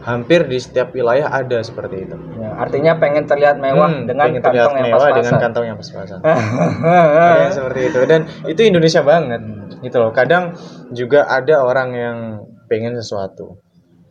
Hampir 0.04 0.46
di 0.52 0.60
setiap 0.60 0.92
wilayah 0.92 1.32
ada 1.32 1.64
seperti 1.64 2.04
itu. 2.04 2.16
ya, 2.38 2.60
artinya 2.60 3.00
pengen 3.00 3.24
terlihat 3.24 3.56
mewah 3.56 3.88
Hmm, 3.88 4.04
dengan 4.04 4.28
pengen 4.28 4.44
terlihat 4.44 4.68
kantong 4.68 4.78
yang 4.78 4.88
mewah 4.92 5.08
dengan 5.08 5.16
pas-pasan 5.16 5.40
kantong 5.40 5.66
yang 5.66 5.78
pas-pasan. 5.80 6.20
Yang 7.48 7.54
seperti 7.56 7.82
itu 7.88 8.00
dan 8.04 8.20
itu 8.48 8.62
Indonesia 8.68 9.02
banget 9.02 9.42
gitu 9.80 9.98
loh. 10.00 10.12
Kadang 10.12 10.56
juga 10.92 11.28
ada 11.28 11.64
orang 11.64 11.90
yang 11.96 12.18
pengen 12.68 12.96
sesuatu. 13.00 13.60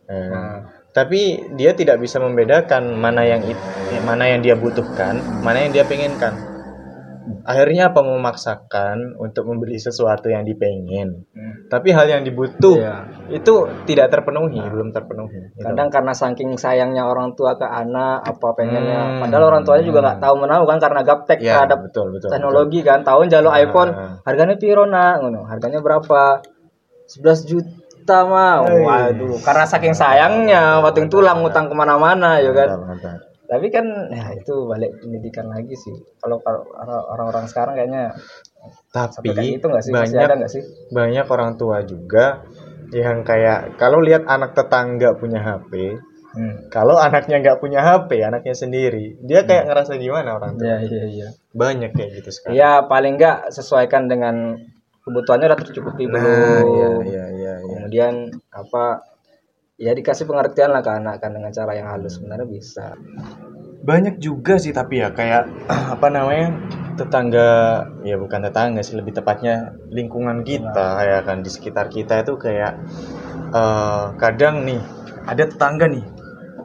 Ya? 0.09 0.29
Nah, 0.29 0.57
tapi 0.93 1.41
dia 1.57 1.73
tidak 1.73 1.97
bisa 1.97 2.21
membedakan 2.21 2.97
mana 2.97 3.25
yang 3.25 3.41
mana 4.05 4.29
yang 4.29 4.45
dia 4.45 4.53
butuhkan, 4.53 5.17
mana 5.41 5.65
yang 5.65 5.71
dia 5.73 5.85
pengenkan. 5.89 6.52
Akhirnya 7.43 7.87
apa 7.87 7.99
memaksakan 7.99 9.15
untuk 9.15 9.45
membeli 9.45 9.75
sesuatu 9.75 10.27
yang 10.27 10.43
dipengen. 10.43 11.23
hmm. 11.29 11.67
Tapi 11.67 11.89
hal 11.89 12.05
yang 12.05 12.21
dibutuh 12.21 12.75
Iya. 12.75 13.07
itu 13.31 13.53
tidak 13.83 14.07
terpenuhi, 14.09 14.59
belum 14.59 14.91
terpenuhi. 14.91 15.39
gitu. 15.49 15.63
kadang 15.63 15.87
karena 15.87 16.11
saking 16.11 16.53
sayangnya 16.53 17.03
orang 17.03 17.31
tua 17.33 17.53
ke 17.53 17.63
anak 17.63 18.21
apa 18.21 18.47
pengennya 18.53 18.99
Hmm. 18.99 19.19
padahal 19.21 19.43
orang 19.49 19.63
tuanya 19.63 19.83
juga 19.83 19.99
nggak 20.01 20.19
tahu 20.19 20.35
menahu 20.37 20.63
kan 20.65 20.77
karena 20.77 21.01
gaptek 21.01 21.39
ya, 21.39 21.53
terhadap 21.55 21.79
betul 21.81 22.05
betul. 22.11 22.29
teknologi 22.29 22.79
kan 22.81 22.99
tahun 23.01 23.25
jalur 23.27 23.49
Nah. 23.49 23.59
iPhone 23.59 23.91
harganya 24.21 24.55
piro 24.55 24.83
nak 24.83 25.15
ngono 25.19 25.45
harganya 25.45 25.79
berapa 25.79 26.43
11 27.05 27.43
juta 27.45 28.17
mah 28.23 28.63
waduh 28.63 29.39
karena 29.39 29.63
saking 29.63 29.93
sayangnya 29.93 30.79
wating 30.79 31.07
tulang 31.07 31.39
ngutang 31.39 31.67
ke 31.67 31.73
mana-mana 31.73 32.37
ya 32.37 32.51
kan 32.51 32.67
Betul, 32.69 32.87
betul. 32.91 33.15
Tapi 33.53 33.67
kan 33.69 33.85
ya 34.09 34.33
itu 34.33 34.53
balik 34.65 34.97
pendidikan 34.97 35.45
lagi 35.53 35.77
sih 35.77 35.93
kalau 36.17 36.41
orang-orang 37.13 37.45
sekarang 37.45 37.77
kayaknya 37.77 38.09
Tapi 38.95 39.35
kayak 39.35 39.59
gitu 39.59 39.65
nggak 39.69 39.83
sih 39.83 39.91
masih 39.91 40.15
banyak 40.15 40.25
ada 40.25 40.35
nggak 40.39 40.51
sih 40.51 40.63
banyak 40.89 41.25
orang 41.29 41.51
tua 41.59 41.77
juga 41.85 42.41
yang 42.93 43.21
kayak 43.21 43.75
kalau 43.77 43.99
lihat 43.99 44.23
anak 44.29 44.53
tetangga 44.53 45.17
punya 45.17 45.41
HP, 45.41 45.97
hmm. 46.37 46.69
kalau 46.69 46.93
anaknya 47.01 47.41
nggak 47.41 47.57
punya 47.57 47.81
HP, 47.81 48.21
anaknya 48.21 48.53
sendiri, 48.53 49.17
dia 49.17 49.41
kayak 49.49 49.65
ngerasa 49.65 49.97
gimana 49.97 50.37
orang 50.37 50.61
tua? 50.61 50.77
ya 50.77 50.77
iya 50.85 51.03
iya 51.09 51.27
Banyak 51.57 51.89
kayak 51.97 52.21
gitu 52.21 52.29
sekarang. 52.29 52.53
ya 52.53 52.85
paling 52.85 53.17
nggak 53.17 53.49
sesuaikan 53.49 54.05
dengan 54.05 54.61
kebutuhannya 55.03 55.49
udah 55.49 55.59
tercukupi 55.59 56.05
Nah, 56.05 56.13
belum 56.13 56.29
iya 56.29 56.61
iya 56.69 56.89
iya 57.03 57.25
iya. 57.33 57.53
kemudian 57.81 58.13
apa 58.53 59.01
ya 59.83 59.91
dikasih 59.91 60.23
pengertian 60.23 60.71
lah 60.71 60.79
ke 60.79 60.91
anak 60.95 61.19
kan 61.19 61.35
dengan 61.35 61.51
cara 61.51 61.75
yang 61.75 61.91
halus 61.91 62.15
sebenarnya 62.15 62.47
bisa 62.47 62.95
Banyak 63.83 64.15
juga 64.23 64.55
sih 64.55 64.71
tapi 64.71 65.03
ya 65.03 65.11
kayak 65.11 65.43
apa 65.99 66.07
namanya? 66.07 66.55
tetangga 66.93 67.81
ya 68.05 68.21
bukan 68.21 68.45
tetangga 68.45 68.85
sih 68.85 68.93
lebih 68.93 69.17
tepatnya 69.17 69.73
lingkungan 69.89 70.45
kita 70.45 71.01
ya 71.01 71.19
kan 71.25 71.41
di 71.41 71.49
sekitar 71.49 71.89
kita 71.89 72.21
itu 72.21 72.37
kayak 72.37 72.77
eh, 73.49 74.05
kadang 74.15 74.61
nih 74.61 74.77
ada 75.25 75.43
tetangga 75.49 75.89
nih 75.89 76.05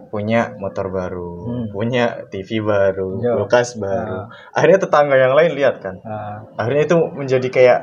punya 0.08 0.56
motor 0.56 0.88
baru, 0.88 1.32
Hmm. 1.44 1.66
punya 1.68 2.24
TV 2.32 2.64
baru, 2.64 3.20
Yo. 3.20 3.44
kulkas 3.44 3.76
baru. 3.76 4.24
Akhirnya 4.56 4.80
tetangga 4.80 5.16
yang 5.20 5.36
lain 5.36 5.52
lihat 5.52 5.84
kan. 5.84 6.00
nah, 6.00 6.40
Akhirnya 6.56 6.88
itu 6.88 6.96
menjadi 7.12 7.48
kayak 7.52 7.78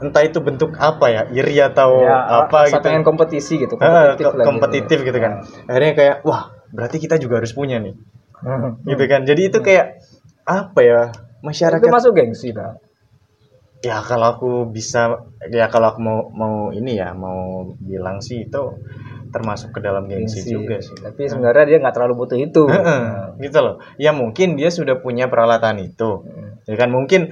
entah 0.00 0.22
itu 0.24 0.40
bentuk 0.40 0.74
apa 0.80 1.06
ya, 1.12 1.22
iri 1.30 1.60
atau 1.60 2.00
ya, 2.00 2.44
apa 2.44 2.72
gitu. 2.72 2.80
pengen 2.80 3.04
kompetisi 3.04 3.60
gitu 3.60 3.76
Ah, 3.76 4.16
kompetitif 4.16 4.24
ko- 4.26 4.36
lah 4.40 4.44
kompetitif 4.48 4.98
gitu 5.04 5.18
kan. 5.20 5.32
Akhirnya 5.68 5.92
kayak 5.92 6.16
wah, 6.24 6.50
berarti 6.72 6.96
kita 6.98 7.20
juga 7.20 7.38
harus 7.44 7.52
punya 7.52 7.76
nih. 7.78 7.94
Gitu 8.88 9.04
kan. 9.06 9.28
Jadi 9.28 9.42
itu 9.52 9.58
kayak 9.60 10.00
apa 10.48 10.80
ya? 10.80 11.00
itu 11.12 11.46
Masyarakat 11.46 11.88
masuk 11.88 12.12
gengsi 12.16 12.52
dah 12.52 12.76
ya 13.80 14.04
kalau 14.04 14.36
aku 14.36 14.50
bisa 14.68 15.08
ya 15.48 15.72
kalau 15.72 15.96
aku 15.96 16.00
mau 16.04 16.18
mau 16.36 16.54
ini 16.68 17.00
ya 17.00 17.16
mau 17.16 17.64
bilang 17.80 18.20
sih 18.20 18.44
itu 18.44 18.62
termasuk 19.32 19.72
ke 19.72 19.80
dalam 19.80 20.04
gengsi, 20.10 20.42
Gengsi. 20.42 20.52
juga 20.52 20.76
sih. 20.82 20.96
tapi 20.98 21.30
sebenarnya 21.30 21.64
dia 21.64 21.78
nggak 21.80 21.94
terlalu 21.94 22.14
butuh 22.26 22.36
itu 22.36 22.66
Heeh, 22.66 23.38
gitu 23.40 23.58
loh. 23.62 23.78
Ya 23.96 24.10
mungkin 24.10 24.58
dia 24.58 24.74
sudah 24.74 24.98
punya 24.98 25.30
peralatan 25.30 25.78
itu. 25.86 26.26
Hmm. 26.26 26.58
Ya 26.66 26.74
kan 26.76 26.90
mungkin 26.90 27.30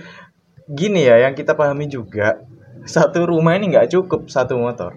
gini 0.70 1.04
ya 1.04 1.18
yang 1.26 1.34
kita 1.34 1.58
pahami 1.58 1.90
juga 1.90 2.38
satu 2.85 3.25
rumah 3.25 3.54
ini 3.54 3.70
nggak 3.70 3.88
cukup 3.88 4.26
satu 4.26 4.54
motor. 4.54 4.94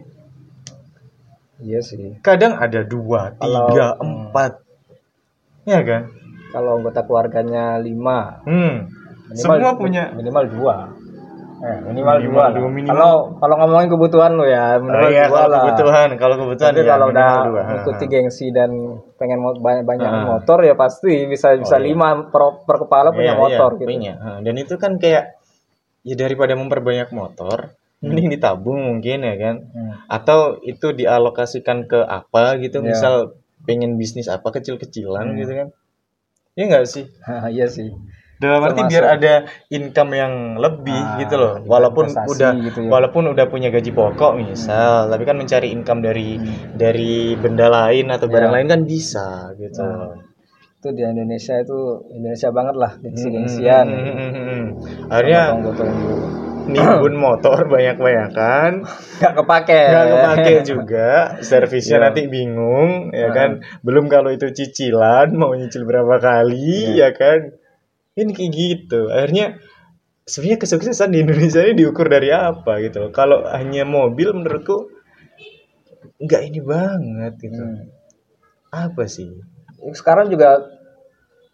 iya 1.57 1.77
sih 1.77 2.17
Kadang 2.19 2.57
ada 2.57 2.81
dua, 2.81 3.33
Kalau- 3.35 3.69
tiga, 3.69 3.87
hmm. 3.93 4.01
empat. 4.01 4.51
Ya 5.63 5.79
kan? 5.81 6.09
kalau 6.51 6.75
anggota 6.75 6.99
keluarganya 7.01 7.79
lima 7.79 8.43
Hmm. 8.43 8.91
minimal, 9.25 9.39
Semua 9.55 9.71
punya. 9.73 10.11
minimal 10.11 10.45
dua 10.49 10.75
eh, 11.61 11.77
minimal, 11.85 12.15
Minimal 12.19 12.49
dua, 12.51 12.67
minimal. 12.67 12.89
kalau 12.89 13.13
kalau 13.37 13.55
ngomongin 13.55 13.87
kebutuhan 13.87 14.31
lo 14.33 14.43
ya 14.43 14.75
Oh 14.75 14.81
minimal 14.81 15.07
iya, 15.07 15.23
dua 15.23 15.37
kalau 15.37 15.47
lah 15.47 15.61
kebutuhan, 15.61 16.07
kalau 16.17 16.35
kebutuhan 16.35 16.71
Tapi 16.73 16.81
ya, 16.81 16.89
kalau 16.89 17.05
udah 17.07 17.29
dua. 17.45 17.61
ha. 17.61 18.03
gengsi 18.03 18.47
dan 18.49 18.69
pengen 19.15 19.39
banyak 19.39 19.85
banyak 19.85 20.09
Ah. 20.09 20.25
motor 20.27 20.59
ya 20.59 20.73
pasti 20.73 21.23
bisa 21.23 21.53
bisa 21.55 21.77
iya. 21.77 21.85
lima 21.85 22.09
per, 22.27 22.43
per 22.65 22.77
kepala 22.81 23.13
punya 23.13 23.31
Iya, 23.31 23.39
motor 23.39 23.69
iya, 23.69 23.79
gitu. 23.79 23.87
punya. 23.87 24.13
Ha, 24.17 24.29
Dan 24.41 24.53
itu 24.57 24.73
kan 24.75 24.91
kayak 24.97 25.37
ya 26.01 26.15
daripada 26.15 26.53
memperbanyak 26.53 27.09
motor, 27.11 27.73
mending 27.99 28.29
ditabung 28.29 28.81
mungkin 28.83 29.21
ya 29.21 29.35
kan. 29.35 29.55
Hmm. 29.67 29.93
atau 30.07 30.39
itu 30.61 30.89
dialokasikan 30.91 31.85
ke 31.85 31.99
apa 32.01 32.57
gitu 32.57 32.79
Iya. 32.79 32.87
misal 32.89 33.13
pengen 33.61 33.95
bisnis 33.95 34.25
apa 34.25 34.49
kecil-kecilan 34.49 35.31
Hmm. 35.31 35.37
gitu 35.37 35.53
kan 35.55 35.67
ya 36.51 36.63
enggak 36.65 36.83
sih 36.85 37.05
iya 37.49 37.65
sih. 37.65 37.93
dalam 38.35 38.57
arti 38.59 38.81
biar 38.83 39.05
ada 39.07 39.33
income 39.69 40.11
yang 40.11 40.33
lebih 40.57 40.97
Ah, 40.97 41.21
gitu 41.21 41.37
loh 41.37 41.61
walaupun 41.63 42.09
udah 42.09 42.51
gitu 42.59 42.79
ya. 42.81 42.89
walaupun 42.89 43.29
udah 43.29 43.45
punya 43.45 43.69
gaji 43.69 43.93
pokok 43.93 44.33
misal 44.35 45.07
tapi 45.07 45.23
kan 45.23 45.37
mencari 45.37 45.69
income 45.69 46.01
dari 46.01 46.35
Hmm. 46.35 46.73
dari 46.73 47.37
benda 47.37 47.69
lain 47.69 48.09
atau 48.09 48.25
barang 48.25 48.49
lain 48.51 48.67
kan 48.67 48.81
bisa 48.83 49.53
gitu 49.55 49.77
loh. 49.79 50.17
Itu 50.81 50.89
di 50.91 51.05
Indonesia 51.05 51.55
itu 51.55 51.77
Indonesia 52.09 52.49
banget 52.49 52.75
lah 52.75 52.91
gengsi-gengsian. 52.97 53.85
hmm, 53.85 54.01
hmm, 54.01 54.31
hmm, 54.33 54.63
akhirnya 55.07 55.41
nimbun 56.63 57.15
motor 57.25 57.65
banyak-banyakan 57.65 58.81
Nggak 59.17 59.33
kepake. 59.35 59.81
nggak 59.83 60.05
kepake 60.07 60.53
juga 60.63 61.09
servisnya 61.45 61.97
Iya. 61.97 62.03
nanti 62.03 62.21
bingung 62.25 63.09
ya 63.11 63.29
Nah. 63.29 63.31
kan 63.31 63.49
belum 63.81 64.05
kalau 64.07 64.29
itu 64.29 64.49
cicilan 64.49 65.29
mau 65.33 65.53
nyicil 65.53 65.85
berapa 65.85 66.17
kali 66.17 66.97
Iya. 66.97 67.09
ya 67.09 67.09
kan 67.11 67.39
ini 68.13 68.31
kayak 68.31 68.51
gitu 68.51 69.01
akhirnya 69.07 69.61
sebenarnya 70.23 70.57
kesuksesan 70.59 71.09
di 71.11 71.21
Indonesia 71.21 71.61
ini 71.61 71.77
diukur 71.77 72.07
dari 72.07 72.29
apa 72.29 72.77
gitu 72.79 73.09
kalau 73.09 73.45
hanya 73.47 73.83
mobil 73.83 74.33
menurutku 74.33 74.89
nggak 76.19 76.41
ini 76.43 76.59
banget 76.59 77.33
gitu 77.39 77.57
Hmm. 77.59 77.85
apa 78.71 79.03
sih 79.05 79.29
Sekarang 79.91 80.29
juga 80.29 80.61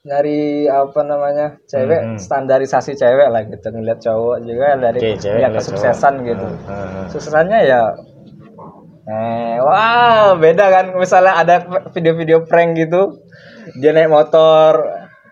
nyari 0.03 0.65
apa 0.65 0.99
namanya 1.03 1.59
cewek 1.65 2.01
Hmm. 2.01 2.17
standarisasi 2.17 2.95
cewek 2.95 3.27
lah 3.27 3.43
gitu 3.43 3.67
ngeliat 3.67 3.99
cowok 3.99 4.37
juga 4.41 4.67
dari 4.77 4.99
Oke, 5.03 5.19
cewek 5.19 5.35
lihat 5.35 5.51
ngeliat 5.51 5.59
kesuksesan 5.59 6.13
cowok. 6.15 6.27
gitu. 6.27 6.47
Ah, 6.47 6.71
ah, 6.71 6.87
ah. 6.87 7.05
Suksesannya 7.07 7.59
ya 7.61 7.81
eh 9.07 9.55
wah 9.59 10.35
beda 10.35 10.67
kan 10.67 10.85
misalnya 10.93 11.39
ada 11.39 11.55
video-video 11.89 12.43
prank 12.43 12.75
gitu 12.75 13.23
dia 13.75 13.91
naik 13.91 14.11
motor 14.11 14.83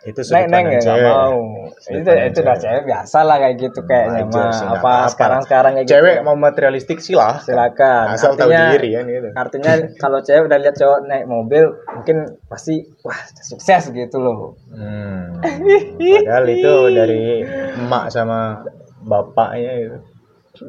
itu 0.06 0.22
naik 0.30 0.46
pandang 0.48 0.66
ya 0.70 0.80
nggak 0.80 0.98
mau. 1.02 1.38
Itu 1.86 2.10
itu 2.14 2.40
udah 2.46 2.58
cewek. 2.62 2.84
biasa 2.86 3.18
lah 3.26 3.38
kayak 3.42 3.56
gitu 3.58 3.80
kayaknya 3.90 4.22
mah 4.30 4.54
apa 4.78 4.94
sekarang 5.10 5.42
sekarang 5.42 5.72
kayak 5.76 5.90
cewek 5.90 6.16
gitu. 6.16 6.26
mau 6.30 6.36
materialistik 6.38 6.98
silah. 7.02 7.42
Silakan. 7.42 8.14
Asal 8.14 8.38
tahu 8.38 8.54
Artinya- 8.54 8.72
diri 8.78 8.90
kan 8.94 9.06
gitu. 9.10 9.30
artinya 9.34 9.72
kalau 10.04 10.20
cewek 10.22 10.46
udah 10.46 10.60
lihat 10.62 10.76
cowok 10.78 11.00
naik 11.10 11.26
mobil 11.26 11.64
mungkin 11.92 12.18
pasti 12.46 12.86
wah 13.02 13.18
sukses 13.42 13.90
gitu 13.90 14.18
loh. 14.22 14.54
Hmm. 14.70 15.42
Padahal 16.26 16.46
itu 16.54 16.74
dari 16.94 17.24
emak 17.82 18.14
sama 18.14 18.62
bapaknya 19.02 19.74
gitu. 19.82 19.98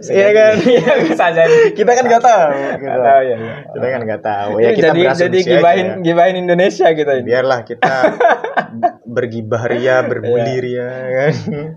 Iya 0.03 0.29
kan? 0.31 0.55
Iya 0.61 0.93
bisa 1.05 1.25
jadi 1.31 1.57
Kita 1.73 1.91
kan 1.91 2.05
nggak 2.05 2.21
tahu. 2.21 2.49
Gitu. 2.77 2.87
Tahu, 2.89 3.21
ya, 3.23 3.37
ya. 3.37 3.55
Kita 3.69 3.87
kan 3.87 4.01
nggak 4.03 4.23
tahu. 4.23 4.51
Ya 4.57 4.71
kita 4.71 4.89
jadi 4.89 5.01
jadi 5.15 5.39
aja 5.39 5.51
gibahin 5.53 5.87
ya. 5.87 5.95
gibahin 6.03 6.37
Indonesia 6.39 6.87
kita 6.91 7.13
ini 7.17 7.27
Biarlah 7.27 7.61
kita 7.63 7.95
bergibah 9.17 9.63
ria, 9.65 10.03
berbuli 10.03 10.55
ria 10.61 10.89
kan. 11.09 11.33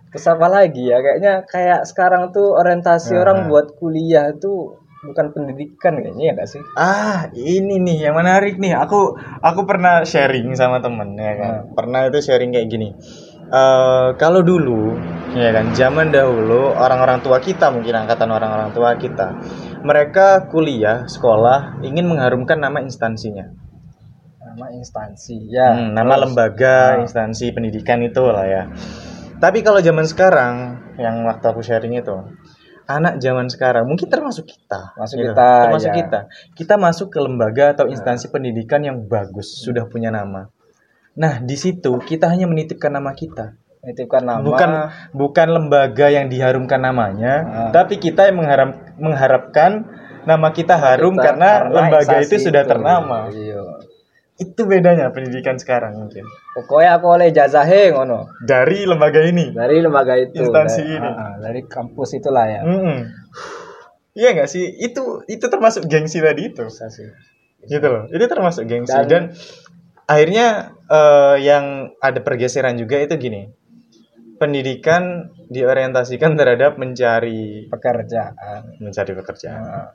terus 0.10 0.26
apa 0.28 0.48
lagi 0.48 0.84
ya 0.84 1.00
kayaknya 1.00 1.34
kayak 1.46 1.86
sekarang 1.86 2.30
tuh 2.30 2.54
orientasi 2.54 3.12
Nah. 3.12 3.22
orang 3.22 3.38
buat 3.46 3.74
kuliah 3.74 4.34
tuh 4.34 4.76
bukan 5.00 5.32
pendidikan 5.32 5.96
kayaknya 5.96 6.24
ya 6.26 6.34
gak 6.36 6.50
sih 6.50 6.62
Ah, 6.76 7.32
ini 7.32 7.80
nih 7.80 8.04
yang 8.04 8.16
menarik 8.16 8.60
nih. 8.60 8.76
Aku 8.76 9.16
aku 9.40 9.62
pernah 9.64 10.04
sharing 10.04 10.52
sama 10.54 10.80
temen 10.80 11.16
ya 11.16 11.34
kan. 11.34 11.54
Hmm. 11.62 11.72
Pernah 11.72 12.02
itu 12.06 12.20
sharing 12.20 12.52
kayak 12.52 12.68
gini. 12.68 12.92
Eh 13.50 14.08
kalau 14.22 14.46
dulu 14.46 14.94
ya 15.34 15.50
kan 15.50 15.74
zaman 15.74 16.14
dahulu 16.14 16.70
orang-orang 16.74 17.18
tua 17.22 17.42
kita 17.42 17.74
mungkin 17.74 17.98
angkatan 17.98 18.30
orang-orang 18.30 18.70
tua 18.74 18.94
kita 18.94 19.34
mereka 19.82 20.46
kuliah 20.46 21.06
sekolah 21.06 21.82
ingin 21.82 22.06
mengharumkan 22.06 22.58
nama 22.58 22.78
instansinya 22.82 23.50
nama 24.42 24.70
instansi 24.70 25.50
ya 25.50 25.70
Hmm, 25.74 25.94
nama 25.94 26.14
terus. 26.14 26.22
lembaga 26.30 26.78
Ah. 26.98 27.02
instansi 27.02 27.50
pendidikan 27.50 28.02
itu 28.02 28.22
lah 28.22 28.46
ya 28.46 28.64
tapi 29.38 29.62
kalau 29.62 29.82
zaman 29.82 30.06
sekarang 30.06 30.54
yang 30.98 31.26
waktu 31.26 31.46
aku 31.46 31.62
sharing 31.62 31.94
itu 31.94 32.14
anak 32.86 33.18
zaman 33.18 33.50
sekarang 33.50 33.86
mungkin 33.86 34.10
termasuk 34.10 34.46
kita 34.46 34.94
Masuk 34.94 35.22
gitu. 35.22 35.34
kita, 35.34 35.50
termasuk 35.66 35.90
ya. 35.90 35.98
kita 35.98 36.20
kita 36.54 36.76
masuk 36.78 37.08
ke 37.10 37.18
lembaga 37.18 37.74
atau 37.74 37.86
instansi 37.86 38.30
pendidikan 38.30 38.82
yang 38.82 39.06
bagus 39.06 39.62
sudah 39.62 39.86
punya 39.86 40.10
nama 40.10 40.50
nah 41.14 41.40
di 41.40 41.56
situ 41.56 41.98
kita 42.00 42.28
hanya 42.28 42.46
menitipkan 42.46 42.92
nama 42.92 43.12
kita 43.12 43.58
menitipkan 43.80 44.22
nama 44.22 44.42
bukan 44.42 44.70
bukan 45.12 45.48
lembaga 45.50 46.08
yang 46.08 46.28
diharumkan 46.28 46.80
namanya 46.80 47.34
Ah. 47.42 47.70
tapi 47.72 47.98
kita 47.98 48.28
yang 48.28 48.38
mengharap 48.38 48.70
mengharapkan 48.96 49.88
nama 50.22 50.52
kita 50.52 50.76
harum 50.76 51.16
kita- 51.16 51.26
karena, 51.26 51.50
lembaga 51.66 52.20
instansi 52.20 52.28
itu 52.28 52.36
sudah 52.46 52.64
ternama 52.64 53.18
iya 53.30 53.64
itu 54.36 54.62
bedanya 54.64 55.12
pendidikan 55.12 55.56
sekarang 55.56 55.96
mungkin 55.98 56.24
pokoknya 56.54 56.96
aku 56.96 57.08
oleh 57.10 57.28
jazahe 57.30 57.92
ngono 57.92 58.32
dari 58.40 58.84
lembaga 58.84 59.20
ini 59.22 59.52
dari 59.52 59.80
lembaga 59.80 60.16
itu 60.16 60.40
Instansi 60.40 60.80
dari, 60.82 60.96
ini. 60.96 61.10
Ah, 61.10 61.20
ah, 61.20 61.34
dari 61.38 61.62
kampus 61.66 62.10
itulah 62.16 62.46
ya 62.46 62.62
Mm-mm. 62.64 63.00
Iya 64.10 64.36
nggak 64.36 64.50
sih? 64.50 64.66
Itu 64.76 65.24
itu 65.26 65.46
termasuk 65.48 65.86
gengsi 65.86 66.20
tadi 66.20 66.52
itu. 66.52 66.66
Bisa 66.66 66.92
sih. 66.92 67.08
Gitu 67.62 67.86
loh. 67.86 68.04
Itu 68.10 68.26
termasuk 68.26 68.66
gengsi 68.66 68.92
dan, 68.92 69.08
Dan- 69.08 69.32
akhirnya 70.10 70.48
eh, 70.90 71.36
yang 71.46 71.94
ada 72.02 72.20
pergeseran 72.20 72.76
juga 72.76 72.98
itu 72.98 73.14
gini. 73.16 73.54
Pendidikan 74.40 75.36
diorientasikan 75.52 76.40
terhadap 76.40 76.80
mencari 76.80 77.68
pekerjaan 77.68 78.34
mencari 78.80 79.12
pekerjaan. 79.12 79.60
Ah. 79.62 79.90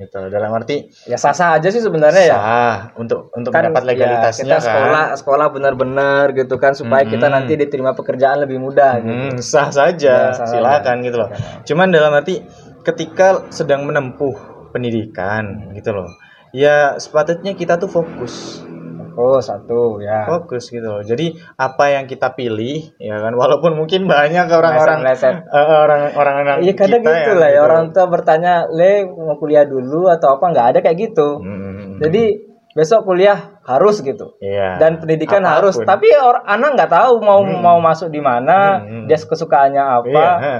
Gitu. 0.00 0.16
Dalam 0.32 0.56
arti 0.56 0.88
ya 1.04 1.20
sah 1.20 1.36
sah 1.36 1.60
aja 1.60 1.68
sih 1.68 1.76
sebenarnya 1.76 2.24
ya 2.24 2.36
sah 2.40 2.76
untuk 2.96 3.28
untuk 3.36 3.52
kan 3.52 3.68
mendapat 3.68 3.84
ya, 3.84 3.88
legalitasnya 3.92 4.44
kita 4.48 4.56
kan. 4.56 4.64
sekolah 4.64 5.04
sekolah 5.20 5.46
benar-benar 5.52 6.24
gitu 6.32 6.56
kan 6.56 6.72
supaya 6.72 7.04
kita 7.04 7.28
Mm-mm. 7.28 7.36
nanti 7.36 7.52
diterima 7.60 7.92
pekerjaan 7.92 8.40
lebih 8.40 8.56
mudah 8.56 8.96
gitu. 9.04 9.12
Hmm, 9.12 9.36
sah 9.44 9.68
saja, 9.68 10.32
Ya, 10.32 10.32
sah 10.32 10.48
silakan 10.48 10.96
saja. 10.96 11.04
gitu 11.04 11.16
loh. 11.20 11.28
Cuman 11.68 11.92
dalam 11.92 12.16
arti 12.16 12.40
ketika 12.80 13.52
sedang 13.52 13.84
menempuh 13.84 14.32
pendidikan 14.72 15.76
gitu 15.76 15.92
loh. 15.92 16.08
Ya 16.56 16.96
sepatutnya 16.96 17.52
kita 17.52 17.76
tuh 17.76 17.92
fokus. 17.92 18.64
Oh 19.12 19.38
satu 19.38 19.98
ya. 19.98 20.24
Fokus 20.24 20.68
gitu 20.68 20.84
loh. 20.84 21.00
Jadi 21.00 21.32
apa 21.56 21.90
yang 21.90 22.04
kita 22.04 22.30
pilih 22.30 22.94
ya 22.96 23.18
kan? 23.18 23.32
Walaupun 23.32 23.74
mungkin 23.74 24.04
banyak 24.04 24.46
orang-orang 24.46 25.00
eh, 25.50 25.66
orang-orang 25.76 26.34
Iya 26.60 26.72
kadang 26.74 27.00
kita 27.00 27.10
gitu 27.10 27.30
yang 27.30 27.38
lah 27.38 27.48
ya. 27.48 27.54
gitu. 27.54 27.64
orang 27.64 27.84
tua 27.90 28.06
bertanya 28.06 28.52
le 28.68 28.92
mau 29.06 29.34
kuliah 29.34 29.64
dulu 29.64 30.06
atau 30.06 30.34
apa? 30.34 30.44
Nggak 30.46 30.66
ada 30.66 30.78
kayak 30.80 30.98
gitu. 31.00 31.28
Hmm, 31.38 31.98
jadi 31.98 32.24
besok 32.70 33.02
kuliah 33.04 33.58
harus 33.62 33.98
gitu. 33.98 34.38
Iya. 34.38 34.78
dan 34.78 34.98
pendidikan 34.98 35.42
Apa 35.42 35.48
pun. 35.48 35.54
harus. 35.58 35.74
Tapi 35.80 36.06
orang 36.14 36.44
anak 36.44 36.70
nggak 36.74 36.92
tahu 36.92 37.12
mau 37.18 37.40
mau 37.42 37.78
masuk 37.78 38.08
di 38.08 38.18
mana 38.18 38.78
Hmm. 38.78 39.06
dia 39.06 39.16
kesukaannya 39.16 39.82
apa. 39.82 40.06
Iya, 40.08 40.56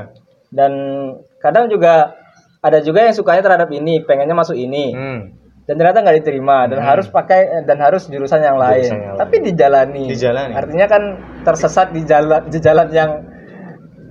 dan 0.50 0.73
kadang 1.38 1.66
juga 1.66 2.19
ada 2.61 2.78
juga 2.78 3.07
yang 3.07 3.14
sukanya 3.14 3.40
terhadap 3.40 3.71
ini 3.71 4.04
pengennya 4.04 4.35
masuk 4.35 4.52
ini. 4.52 4.92
Hmm. 4.92 5.21
Dan 5.69 5.75
ternyata 5.76 5.99
nggak 6.02 6.17
diterima 6.25 6.67
dan 6.67 6.79
harus 6.83 7.07
pakai 7.12 7.62
dan 7.62 7.79
harus 7.79 8.09
jurusan 8.09 8.40
yang 8.43 8.59
lain. 8.59 8.90
Jurusan 8.90 9.00
yang 9.07 9.17
tapi 9.21 9.37
dijalani. 9.45 10.05
Dijalani. 10.11 10.52
artinya 10.57 10.87
kan 10.90 11.02
tersesat 11.47 11.93
di 11.95 12.02
jalan 12.05 12.49
di 12.49 12.59
jalan 12.59 12.88
yang 12.90 13.11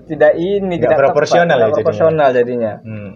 tidak 0.09 0.33
ini 0.37 0.65
Nggak 0.77 0.81
tidak 0.81 0.97
tepat, 0.97 1.05
proporsional 1.05 1.45
nggak 1.45 1.57
ya 1.57 1.61
jadinya. 1.61 1.77
proporsional 1.77 2.29
jadinya. 2.33 2.73
Hmm. 2.81 3.13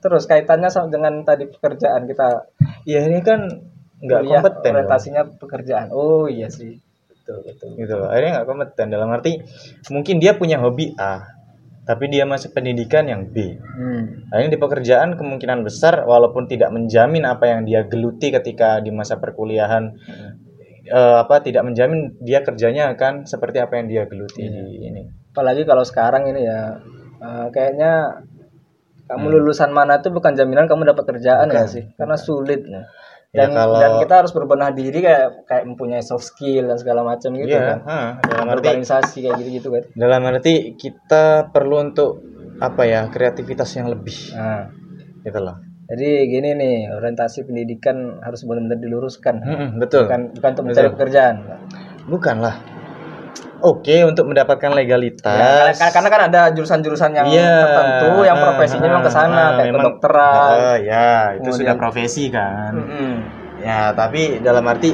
terus 0.00 0.24
kaitannya 0.24 0.72
sama 0.72 0.88
dengan 0.88 1.20
tadi 1.28 1.44
pekerjaan 1.44 2.08
kita. 2.08 2.48
Ya 2.88 3.04
ini 3.04 3.20
kan 3.20 3.44
nggak 4.00 4.20
kompeten. 4.24 4.72
orientasinya 4.72 5.22
pekerjaan. 5.36 5.92
Oh 5.92 6.24
iya 6.24 6.48
sih. 6.48 6.80
Betul 7.12 7.44
betul. 7.44 7.76
Gitu 7.76 7.94
loh. 8.00 8.08
Akhirnya 8.08 8.40
nggak 8.40 8.48
kompeten. 8.48 8.86
Dalam 8.88 9.12
arti 9.12 9.44
mungkin 9.92 10.16
dia 10.16 10.32
punya 10.40 10.56
hobi 10.56 10.96
A 10.96 11.39
tapi 11.90 12.06
dia 12.06 12.22
masuk 12.22 12.54
pendidikan 12.54 13.02
yang 13.04 13.26
B. 13.26 13.58
Hmm. 13.58 14.30
akhirnya 14.30 14.54
di 14.54 14.60
pekerjaan 14.60 15.18
kemungkinan 15.18 15.66
besar 15.66 16.06
walaupun 16.06 16.46
tidak 16.46 16.70
menjamin 16.70 17.26
apa 17.26 17.50
yang 17.50 17.66
dia 17.66 17.82
geluti 17.82 18.30
ketika 18.30 18.78
di 18.78 18.94
masa 18.94 19.18
perkuliahan 19.18 19.90
eh, 20.86 21.16
apa 21.18 21.42
tidak 21.42 21.66
menjamin 21.66 22.14
dia 22.22 22.40
kerjanya 22.40 22.94
akan 22.94 23.26
seperti 23.26 23.58
apa 23.58 23.74
yang 23.76 23.86
dia 23.86 24.02
geluti 24.06 24.42
Iya. 24.42 24.62
di 24.62 24.86
ini. 24.86 25.02
Apalagi 25.30 25.66
kalau 25.66 25.82
sekarang 25.82 26.26
ini 26.26 26.46
ya 26.46 26.78
eh, 27.18 27.46
kayaknya 27.50 28.22
kamu 29.04 29.26
Hmm. 29.26 29.34
lulusan 29.42 29.74
mana 29.74 29.98
itu 29.98 30.06
bukan 30.08 30.38
jaminan 30.38 30.70
kamu 30.70 30.86
dapat 30.86 31.02
kerjaan 31.04 31.50
ya 31.50 31.66
sih? 31.66 31.90
Karena 31.98 32.14
sulit 32.14 32.62
ya. 33.30 33.36
Ya, 33.36 33.46
dan 33.46 33.50
kalau- 33.54 33.78
dan 33.78 33.90
kita 33.98 34.14
harus 34.16 34.32
berbenah 34.32 34.70
diri 34.70 34.98
kayak 34.98 35.46
kayak 35.46 35.64
mempunyai 35.64 36.02
soft 36.02 36.26
skill 36.26 36.66
dan 36.66 36.76
segala 36.76 37.06
macam 37.06 37.30
gitu 37.32 37.46
Iya, 37.48 37.62
kan. 37.64 37.78
ha, 37.86 38.00
dalam 38.20 38.46
arti 38.48 38.66
organisasi 38.66 39.16
kayak 39.22 39.36
gitu 39.38 39.50
gitu 39.56 39.68
kan. 39.70 39.82
Dalam 39.94 40.20
arti 40.26 40.54
kita 40.74 41.24
perlu 41.48 41.76
untuk 41.80 42.26
apa 42.58 42.82
ya 42.84 43.06
kreativitas 43.06 43.70
yang 43.72 43.86
lebih. 43.86 44.34
Nah 44.34 44.66
gitu 45.20 45.38
loh. 45.38 45.56
Jadi 45.86 46.08
gini 46.26 46.54
nih 46.54 46.76
orientasi 46.90 47.44
pendidikan 47.44 48.22
harus 48.22 48.46
benar-benar 48.46 48.78
diluruskan. 48.78 49.42
Mm-mm, 49.42 49.68
betul. 49.78 50.06
Bukan 50.06 50.20
bukan 50.34 50.50
untuk 50.50 50.64
mencari 50.66 50.86
Betul. 50.86 50.94
pekerjaan. 50.94 51.36
Bukanlah 52.06 52.54
oke 53.62 53.96
untuk 54.04 54.24
mendapatkan 54.26 54.70
legalitas 54.70 55.36
Ya, 55.36 55.72
karena, 55.72 55.90
karena 55.90 56.08
kan 56.08 56.20
ada 56.26 56.40
jurusan-jurusan 56.50 57.10
yang 57.12 57.26
Iya. 57.26 57.52
tertentu 57.62 58.12
yang 58.22 58.36
profesinya 58.36 58.86
memang 58.86 59.02
ke 59.02 59.10
sana 59.10 59.30
ah, 59.30 59.48
kayak 59.54 59.66
memang- 59.66 59.76
kedokteran. 59.96 60.56
Ah, 60.58 60.76
ya 60.76 61.08
itu 61.32 61.44
Kemudian- 61.44 61.58
sudah 61.60 61.74
profesi 61.76 62.24
kan 62.28 62.72
Mm-mm. 62.72 63.12
ya 63.58 63.92
tapi 63.92 64.40
dalam 64.40 64.64
arti 64.64 64.90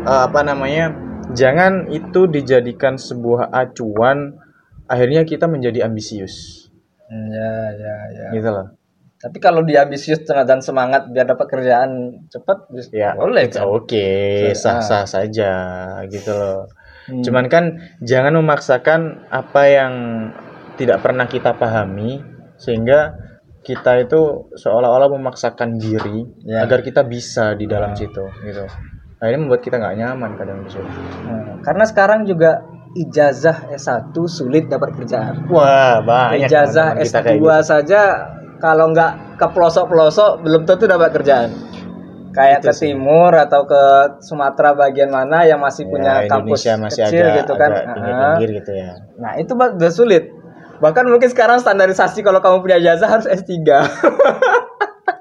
eh, 0.00 0.22
apa 0.24 0.40
namanya 0.40 0.94
jangan 1.30 1.86
itu 1.88 2.24
dijadikan 2.26 2.94
sebuah 2.94 3.50
acuan 3.50 4.38
akhirnya 4.84 5.22
kita 5.22 5.44
menjadi 5.44 5.84
ambisius 5.84 6.64
Hmm, 7.04 7.28
Ya, 7.28 7.52
ya, 7.72 7.94
ya. 8.10 8.26
gitu 8.32 8.48
loh 8.48 8.68
Tapi 9.18 9.36
kalau 9.38 9.60
dia 9.62 9.82
ambisius 9.82 10.22
dan 10.22 10.60
semangat 10.60 11.10
biar 11.10 11.26
dapat 11.26 11.50
kerjaan 11.50 11.90
cepat, 12.26 12.70
ya 12.88 13.12
boleh 13.12 13.50
kan? 13.50 13.66
oke 13.66 14.06
sah 14.54 14.78
Ah. 14.78 14.80
sah 14.80 15.04
saja 15.04 15.52
gitu 16.06 16.30
loh 16.30 16.70
Hmm. 17.08 17.22
cuman 17.22 17.46
kan 17.46 17.64
jangan 17.98 18.32
memaksakan 18.34 19.00
apa 19.28 19.62
yang 19.64 19.92
tidak 20.74 21.00
pernah 21.00 21.24
kita 21.24 21.52
pahami 21.52 22.20
sehingga 22.54 23.16
kita 23.60 24.00
itu 24.00 24.20
seolah-olah 24.54 25.08
memaksakan 25.10 25.76
diri 25.76 26.24
Ya. 26.42 26.62
agar 26.62 26.80
kita 26.80 27.02
bisa 27.02 27.52
di 27.52 27.64
dalam 27.64 27.92
situ 27.92 28.22
gitu 28.42 28.64
akhirnya 29.16 29.40
membuat 29.40 29.60
kita 29.60 29.76
nggak 29.76 29.96
nyaman 29.96 30.30
kadang 30.34 30.62
di 30.62 30.70
situ 30.70 30.86
Hmm, 31.24 31.58
Karena 31.60 31.84
sekarang 31.84 32.20
juga 32.22 32.62
ijazah 32.94 33.68
S1 33.70 34.14
sulit 34.24 34.66
dapat 34.66 34.94
kerjaan. 34.94 35.48
wah 35.48 35.98
banyak 36.00 36.44
ijazah 36.44 36.92
teman-teman 36.92 37.04
kita 37.04 37.18
S2 37.18 37.24
kayak 37.24 37.38
gitu. 37.38 37.66
saja 37.66 38.00
kalau 38.58 38.86
nggak 38.90 39.12
ke 39.36 39.46
pelosok-pelosok 39.48 40.30
belum 40.40 40.62
tentu 40.64 40.84
dapat 40.84 41.10
kerjaan. 41.12 41.50
Kayak 42.28 42.60
Itu 42.60 42.68
ke 42.68 42.72
timur 42.76 43.32
atau 43.32 43.64
ke 43.64 43.82
Sumatera 44.20 44.76
bagian 44.76 45.08
mana 45.08 45.48
yang 45.48 45.58
masih 45.58 45.88
Ya, 45.88 45.90
punya 45.90 46.12
kampus 46.28 46.60
Indonesia 46.68 46.72
masih 46.76 47.02
kecil 47.08 47.24
agak, 47.24 47.36
gitu 47.40 47.52
kan. 47.56 47.70
agak 47.72 47.84
pinggir-pinggir 47.96 48.48
gitu 48.62 48.70
ya 48.76 48.90
Nah, 49.18 49.32
itu 49.40 49.52
udah 49.56 49.92
sulit. 49.92 50.24
Bahkan 50.78 51.04
mungkin 51.10 51.28
sekarang 51.32 51.58
standarisasi 51.58 52.22
kalau 52.22 52.38
kamu 52.38 52.62
punya 52.62 52.76
ijazah 52.78 53.08
harus 53.10 53.26
S3. 53.26 53.50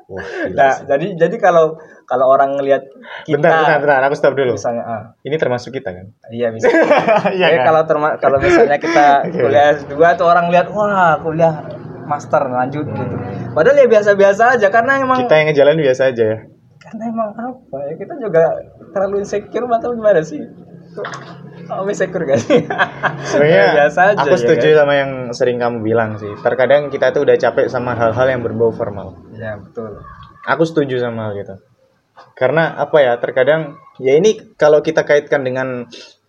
wah 0.07 0.23
nah, 0.55 0.71
sih. 0.79 0.87
jadi 0.87 1.07
jadi 1.19 1.35
kalau 1.35 1.75
kalau 2.07 2.31
orang 2.31 2.55
ngelihat 2.55 2.87
kita 3.27 3.43
bentar 3.43 3.59
bentar 3.67 3.79
bentar 3.83 4.01
aku 4.07 4.15
stop 4.15 4.33
dulu 4.39 4.55
misalnya 4.55 4.83
ah, 4.87 5.03
ini 5.27 5.35
termasuk 5.35 5.75
kita 5.75 5.91
kan 5.91 6.05
iya 6.31 6.47
bisa. 6.55 6.71
iya 7.37 7.47
kan? 7.59 7.63
kalau 7.67 7.81
terma- 7.83 8.15
kalau 8.15 8.39
misalnya 8.39 8.79
kita 8.79 9.05
kuliah 9.43 9.75
S2 9.75 9.99
tuh 10.15 10.25
orang 10.31 10.47
lihat 10.47 10.71
wah 10.71 11.19
kuliah 11.19 11.59
master 12.07 12.39
lanjut 12.47 12.87
gitu. 12.87 13.15
Padahal 13.51 13.83
ya 13.83 13.87
biasa-biasa 13.91 14.55
aja 14.55 14.67
karena 14.71 15.03
emang 15.03 15.27
kita 15.27 15.35
yang 15.35 15.47
ngejalan 15.51 15.75
biasa 15.75 16.01
aja 16.15 16.23
ya 16.23 16.37
karena 16.87 17.03
emang 17.05 17.29
apa 17.35 17.77
ya 17.83 17.93
kita 17.95 18.13
juga 18.17 18.43
terlalu 18.89 19.21
insecure 19.21 19.67
atau 19.67 19.91
gimana 19.91 20.21
sih? 20.21 20.39
Oh, 21.67 21.83
insecure 21.85 22.23
gak 22.23 22.39
sih? 22.39 22.63
sebenarnya 23.27 23.63
biasa 23.83 23.99
aja. 24.11 24.23
aku 24.23 24.33
ya 24.33 24.39
setuju 24.39 24.67
kan? 24.71 24.77
sama 24.79 24.93
yang 24.95 25.11
sering 25.29 25.57
kamu 25.57 25.77
bilang 25.81 26.15
sih 26.15 26.31
terkadang 26.39 26.87
kita 26.87 27.11
tuh 27.11 27.21
udah 27.21 27.35
capek 27.35 27.67
sama 27.67 27.91
hal-hal 27.93 28.27
yang 28.27 28.41
berbau 28.41 28.71
formal 28.71 29.13
Ya 29.31 29.59
betul. 29.59 29.99
aku 30.41 30.63
setuju 30.63 30.97
sama 30.97 31.27
hal 31.27 31.35
gitu 31.35 31.55
karena 32.33 32.73
apa 32.73 32.97
ya 32.97 33.13
terkadang 33.17 33.75
ya 33.99 34.15
ini 34.15 34.55
kalau 34.55 34.79
kita 34.79 35.03
kaitkan 35.03 35.43
dengan 35.43 35.85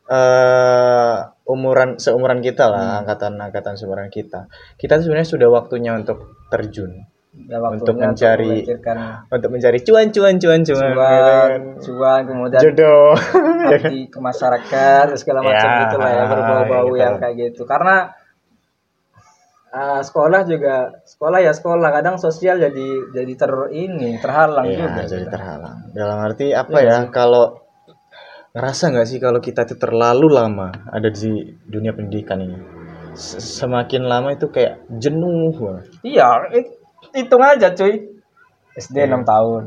eh 0.09 1.17
umuran 1.47 1.97
seumuran 1.97 2.41
kita 2.41 2.65
Hmm. 2.65 2.73
lah 2.75 2.87
angkatan 3.05 3.37
angkatan 3.37 3.75
seumuran 3.77 4.09
kita 4.09 4.49
kita 4.75 4.99
sebenarnya 4.99 5.29
sudah 5.29 5.49
waktunya 5.49 5.93
untuk 5.93 6.19
terjun 6.49 7.05
Ya, 7.47 7.63
Untuk 7.63 7.95
mencari- 7.95 8.67
untuk 9.31 9.51
mencari 9.51 9.79
cuan 9.81 10.11
cuan 10.11 10.37
cuan 10.37 10.61
cuan, 10.61 10.91
gitu 10.91 10.93
cuan, 10.93 11.49
kan. 11.49 11.61
cuan 11.79 12.21
kemudian 12.27 12.61
jodoh 12.61 13.15
di 13.95 14.11
ke 14.11 14.19
masyarakat 14.19 15.07
segala 15.15 15.41
macam 15.47 15.69
Ya, 15.69 15.81
gitu 15.83 15.97
lah 15.97 16.11
ya 16.11 16.25
berbau-bau 16.27 16.89
gitu. 16.91 16.99
yang 16.99 17.15
kayak 17.17 17.35
gitu 17.39 17.63
karena 17.65 18.11
Ah, 19.69 20.01
sekolah 20.01 20.49
juga 20.49 21.05
sekolah 21.05 21.45
ya 21.45 21.53
sekolah 21.53 21.93
kadang 21.93 22.17
sosial 22.17 22.57
jadi 22.57 22.89
jadi 23.13 23.33
ter 23.37 23.53
ini 23.71 24.17
terhalang 24.17 24.65
Iya, 24.65 24.81
juga 24.81 25.03
jadi 25.05 25.27
terhalang. 25.29 25.77
Dalam 25.93 26.19
arti 26.25 26.57
apa 26.57 26.79
ya? 26.81 27.05
Kalau 27.13 27.69
ngerasa 28.51 28.89
nggak 28.89 29.05
sih 29.07 29.21
kalau 29.21 29.45
kita 29.45 29.69
itu 29.69 29.77
terlalu 29.77 30.33
lama 30.33 30.73
ada 30.89 31.13
di 31.13 31.31
dunia 31.63 31.93
pendidikan 31.93 32.41
ini? 32.41 32.57
Semakin 33.13 34.09
lama 34.09 34.33
itu 34.33 34.49
kayak 34.49 34.89
jenuh 34.89 35.53
banget. 35.53 35.85
iya 36.01 36.29
it- 36.49 36.78
hitung 37.13 37.41
aja 37.41 37.69
cuy 37.71 37.95
SD 38.75 38.97
6 39.05 39.25
tahun 39.25 39.63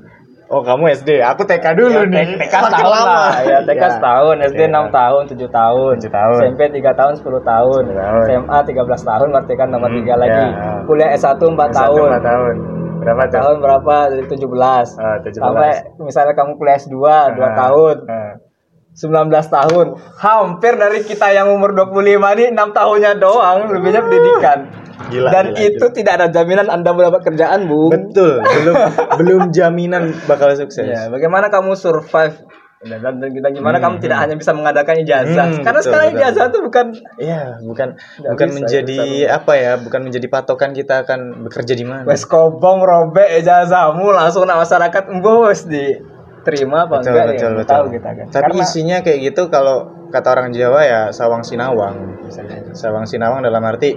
Oh 0.48 0.60
kamu 0.60 0.92
SD, 0.94 1.24
aku 1.24 1.48
TK 1.48 1.64
Iya. 1.64 1.72
dulu 1.72 1.96
Ya, 1.96 2.12
nih. 2.12 2.28
TK 2.36 2.52
setahun 2.60 3.00
lah 3.02 3.40
ya 3.40 3.58
TK 3.64 3.80
Ya. 3.80 3.88
setahun 3.88 4.36
SD 4.46 4.62
Iya. 4.62 4.76
6 4.76 4.92
tahun 4.92 5.22
7 5.26 5.48
tahun 5.48 5.94
7 5.96 6.12
tahun. 6.12 6.40
SMP 6.44 6.62
3 6.70 6.92
tahun 6.92 7.14
10 7.16 7.40
tahun 7.42 7.82
10 7.88 7.96
tahun. 7.96 8.24
SMA 8.28 8.58
13 8.68 9.00
tahun 9.02 9.28
berarti 9.32 9.54
kan 9.56 9.68
tambah 9.72 9.88
Hmm, 9.88 10.00
3 10.04 10.14
lagi 10.14 10.44
ya. 10.44 10.84
kuliah 10.84 11.10
S1 11.14 11.40
4 11.48 11.72
Satu, 11.72 11.80
tahun 11.96 12.08
empat 12.12 12.24
tahun. 12.26 12.56
Berapa 13.02 13.24
tuh? 13.24 13.32
tahun 13.34 13.56
berapa 13.58 13.96
dari 14.12 14.26
17 14.28 14.88
Ah, 14.94 15.18
17. 15.18 15.40
sampai 15.40 15.72
misalnya 15.98 16.34
kamu 16.36 16.52
kuliah 16.54 16.76
S2 16.78 16.96
2 17.00 17.08
Ah, 17.42 17.52
tahun 17.58 17.96
ah. 18.06 18.32
19 18.92 19.48
tahun 19.48 19.86
hampir 20.20 20.74
dari 20.76 21.00
kita 21.02 21.32
yang 21.32 21.48
umur 21.50 21.72
25 21.72 21.96
ini 22.36 22.52
6 22.52 22.76
tahunnya 22.76 23.12
doang 23.18 23.72
lebihnya 23.72 24.04
pendidikan 24.04 24.68
Gila, 25.12 25.30
dan 25.30 25.46
gila, 25.50 25.68
itu 25.68 25.86
tidak 25.92 26.14
ada 26.16 26.28
jaminan 26.28 26.68
anda 26.68 26.90
mendapat 26.90 27.22
kerjaan 27.24 27.66
bu 27.66 27.90
Betul, 27.90 28.40
belum 28.40 28.76
belum 29.20 29.42
jaminan 29.50 30.16
bakal 30.26 30.50
sukses. 30.54 30.84
ya 30.84 31.08
bagaimana 31.08 31.48
kamu 31.48 31.76
survive 31.76 32.40
dan, 32.82 32.98
dan, 32.98 33.22
dan 33.22 33.52
gimana 33.52 33.78
Hmm, 33.78 33.86
kamu 33.92 33.96
tidak 34.00 34.18
hanya 34.20 34.36
bisa 34.36 34.52
mengadakan 34.52 34.96
ijazah 34.98 35.46
Hmm, 35.48 35.62
karena 35.62 35.78
betul, 35.78 35.86
sekarang 35.86 36.08
betul. 36.08 36.18
ijazah 36.18 36.44
itu 36.48 36.60
bukan 36.62 36.86
Iya, 37.16 37.42
bukan 37.62 37.88
Nggak 37.94 38.32
bukan 38.32 38.48
bisa, 38.48 38.58
menjadi 38.58 38.98
nggak 38.98 39.38
apa 39.38 39.54
ya? 39.54 39.74
Bukan 39.78 40.02
menjadi 40.02 40.28
patokan 40.28 40.72
kita 40.72 40.96
akan 41.02 41.20
bekerja 41.44 41.74
di 41.74 41.84
mana. 41.84 42.04
wes 42.04 42.24
kobong 42.24 42.82
robek 42.82 43.38
ijazahmu 43.38 44.08
langsung 44.10 44.44
nak 44.44 44.58
masyarakat 44.60 45.04
bos 45.20 45.60
diterima 45.66 46.90
apa 46.90 46.96
Betul, 46.98 47.12
enggak 47.12 47.26
betul, 47.28 47.38
ya 47.46 47.50
betul. 47.54 47.70
tahu 47.70 47.86
kita 47.92 48.10
kan 48.10 48.26
Tapi 48.28 48.42
Karena- 48.50 48.64
isinya 48.64 48.98
kayak 49.00 49.20
gitu 49.24 49.42
kalau 49.48 49.78
kata 50.10 50.28
orang 50.30 50.50
Jawa 50.50 50.82
ya 50.82 51.02
sawang 51.10 51.40
sinawang. 51.40 51.96
misalnya. 52.20 52.66
Sawang 52.74 53.06
sinawang 53.06 53.40
dalam 53.40 53.62
arti 53.62 53.94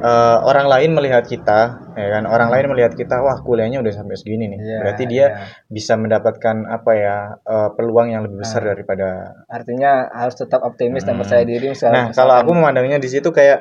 eh, 0.00 0.38
orang 0.42 0.66
lain 0.66 0.90
melihat 0.92 1.24
kita, 1.24 1.60
ya 1.92 2.08
kan? 2.10 2.24
Orang 2.24 2.48
lain 2.48 2.72
melihat 2.72 2.92
kita, 2.92 3.20
wah 3.20 3.38
kuliahnya 3.40 3.78
udah 3.78 3.92
sampai 3.92 4.16
segini 4.16 4.48
nih. 4.48 4.60
Iya, 4.60 4.78
Berarti 4.80 5.04
dia 5.04 5.16
iya. 5.28 5.28
bisa 5.68 5.94
mendapatkan 5.94 6.66
apa 6.66 6.92
ya 6.96 7.16
eh, 7.38 7.68
peluang 7.76 8.08
yang 8.10 8.24
lebih 8.24 8.40
besar 8.40 8.64
daripada. 8.64 9.36
artinya 9.46 10.08
harus 10.10 10.34
tetap 10.34 10.64
optimis 10.64 11.04
dan 11.04 11.20
percaya 11.20 11.44
diri 11.44 11.70
misalnya 11.70 11.92
Nah, 11.92 12.06
kalau 12.10 12.34
aku 12.34 12.50
memandangnya 12.56 12.96
di 12.96 13.06
situ 13.06 13.28
kayak, 13.28 13.60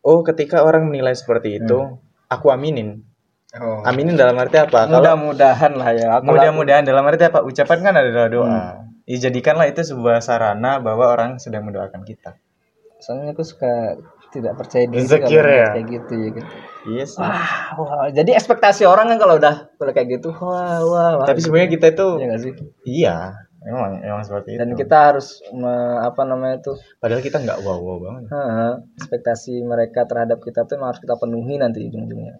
oh 0.00 0.20
ketika 0.20 0.60
orang 0.60 0.86
menilai 0.86 1.12
seperti 1.12 1.58
itu, 1.58 1.78
Hmm. 1.80 1.98
aku 2.28 2.52
aminin. 2.52 3.00
oh. 3.56 3.82
Aminin 3.82 4.14
dalam 4.14 4.38
arti 4.38 4.60
apa? 4.60 4.86
Mudah-mudahan 4.86 5.72
lah 5.74 5.90
ya 5.90 6.22
Mudah-mudahan 6.22 6.86
dalam 6.86 7.02
arti 7.02 7.26
apa? 7.26 7.42
Ucapan 7.42 7.78
kan 7.82 7.94
adalah 7.96 8.28
doa. 8.30 8.46
Hmm. 8.46 8.94
Ya, 9.04 9.26
jadikanlah 9.26 9.66
itu 9.66 9.82
sebuah 9.82 10.22
sarana 10.22 10.78
bahwa 10.78 11.10
orang 11.10 11.42
sedang 11.42 11.66
mendoakan 11.66 12.06
kita. 12.06 12.38
soalnya 13.00 13.32
aku 13.32 13.40
suka 13.42 13.96
tidak 14.30 14.54
percaya 14.58 14.84
diri 14.86 15.02
Insecure 15.02 15.42
kalau 15.42 15.60
ya? 15.60 15.68
kayak 15.74 15.86
gitu 15.90 16.12
ya 16.14 16.30
kan. 16.38 16.44
Iya 16.80 17.04
sih. 17.04 17.18
Wah, 17.20 17.50
wah, 17.76 18.06
jadi 18.14 18.30
ekspektasi 18.38 18.82
orang 18.86 19.10
kan 19.12 19.18
kalau 19.20 19.34
udah 19.36 19.54
kalau 19.76 19.92
kayak 19.92 20.08
gitu, 20.16 20.30
wah, 20.38 20.80
wah, 20.86 21.10
wah. 21.20 21.26
Tapi 21.26 21.40
sebenarnya 21.42 21.70
kita 21.76 21.86
itu 21.92 22.06
Iya 22.22 22.36
sih? 22.40 22.52
iya, 22.88 23.16
emang 23.66 24.00
emang 24.00 24.22
seperti 24.24 24.56
Dan 24.56 24.72
itu. 24.72 24.86
kita 24.86 24.96
harus 25.12 25.42
me- 25.52 26.00
apa 26.00 26.22
namanya 26.24 26.62
tuh, 26.62 26.76
Padahal 27.02 27.20
kita 27.20 27.42
nggak 27.42 27.58
wow 27.60 27.78
wow 27.82 27.96
banget. 28.00 28.22
heeh, 28.32 28.72
ekspektasi 28.96 29.60
mereka 29.66 30.06
terhadap 30.08 30.38
kita 30.40 30.64
tuh 30.64 30.78
emang 30.80 30.94
harus 30.94 31.02
kita 31.02 31.18
penuhi 31.20 31.54
nanti 31.60 31.84
ujung-ujungnya. 31.84 32.38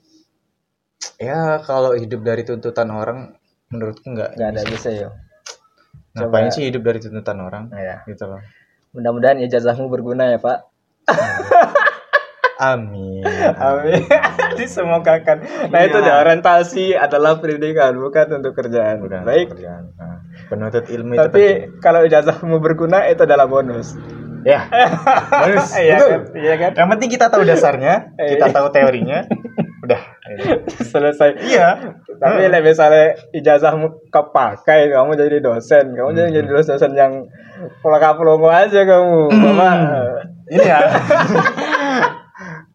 Ya 1.21 1.61
kalau 1.67 1.93
hidup 1.93 2.25
dari 2.25 2.47
tuntutan 2.49 2.89
orang, 2.89 3.37
menurutku 3.69 4.09
nggak. 4.09 4.41
Nggak 4.41 4.51
ada 4.57 4.63
bisa 4.65 4.89
ya. 4.89 5.09
Ngapain 6.17 6.49
sih 6.49 6.65
hidup 6.71 6.83
dari 6.87 6.99
tuntutan 7.03 7.39
orang? 7.45 7.69
Iya. 7.77 8.03
Gitu 8.09 8.25
loh. 8.25 8.41
Mudah-mudahan 8.97 9.39
ijazahmu 9.45 9.87
berguna 9.93 10.33
ya 10.33 10.39
Pak. 10.41 10.70
Amin. 12.61 13.25
Amin. 13.57 14.05
Disemogakan. 14.61 15.41
Nah 15.73 15.81
Iya. 15.81 15.89
itu 15.89 15.99
dia 16.05 16.15
orientasi 16.21 16.85
adalah 16.93 17.41
pendidikan 17.41 17.97
bukan 17.97 18.37
untuk 18.37 18.53
kerjaan. 18.53 19.01
Bukan 19.01 19.25
Baik. 19.25 19.49
pekerjaan. 19.49 19.97
Nah, 19.97 20.21
penuntut 20.45 20.85
ilmu 20.87 21.17
itu 21.17 21.19
penting. 21.19 21.33
Tapi 21.33 21.45
kalau 21.81 22.01
ijazahmu 22.05 22.61
berguna 22.61 23.09
itu 23.09 23.25
adalah 23.25 23.49
bonus. 23.49 23.97
ya. 24.41 24.69
Bonus. 25.45 25.73
Iya 25.73 25.97
kan? 25.97 26.21
Iya 26.33 26.55
kan? 26.57 26.71
Yang 26.77 26.89
penting 26.93 27.09
kita 27.11 27.27
tahu 27.29 27.43
dasarnya, 27.45 27.95
kita 28.17 28.47
Iya. 28.49 28.55
tahu 28.57 28.67
teorinya. 28.73 29.19
Udah. 29.81 30.01
Selesai. 30.81 31.41
Iya. 31.41 31.69
Tapi 32.17 32.49
lah 32.49 32.61
misalnya 32.61 33.17
ijazahmu 33.33 34.09
kepakai, 34.13 34.93
kamu 34.93 35.17
jadi 35.17 35.41
dosen, 35.41 35.97
kamu 35.97 36.13
jadi 36.13 36.29
jadi 36.41 36.49
dosen 36.53 36.93
yang 36.93 37.25
pelongo 37.81 38.49
aja 38.49 38.85
kamu, 38.85 39.33
mama. 39.33 39.71
Ini 40.51 40.65
ya. 40.67 40.81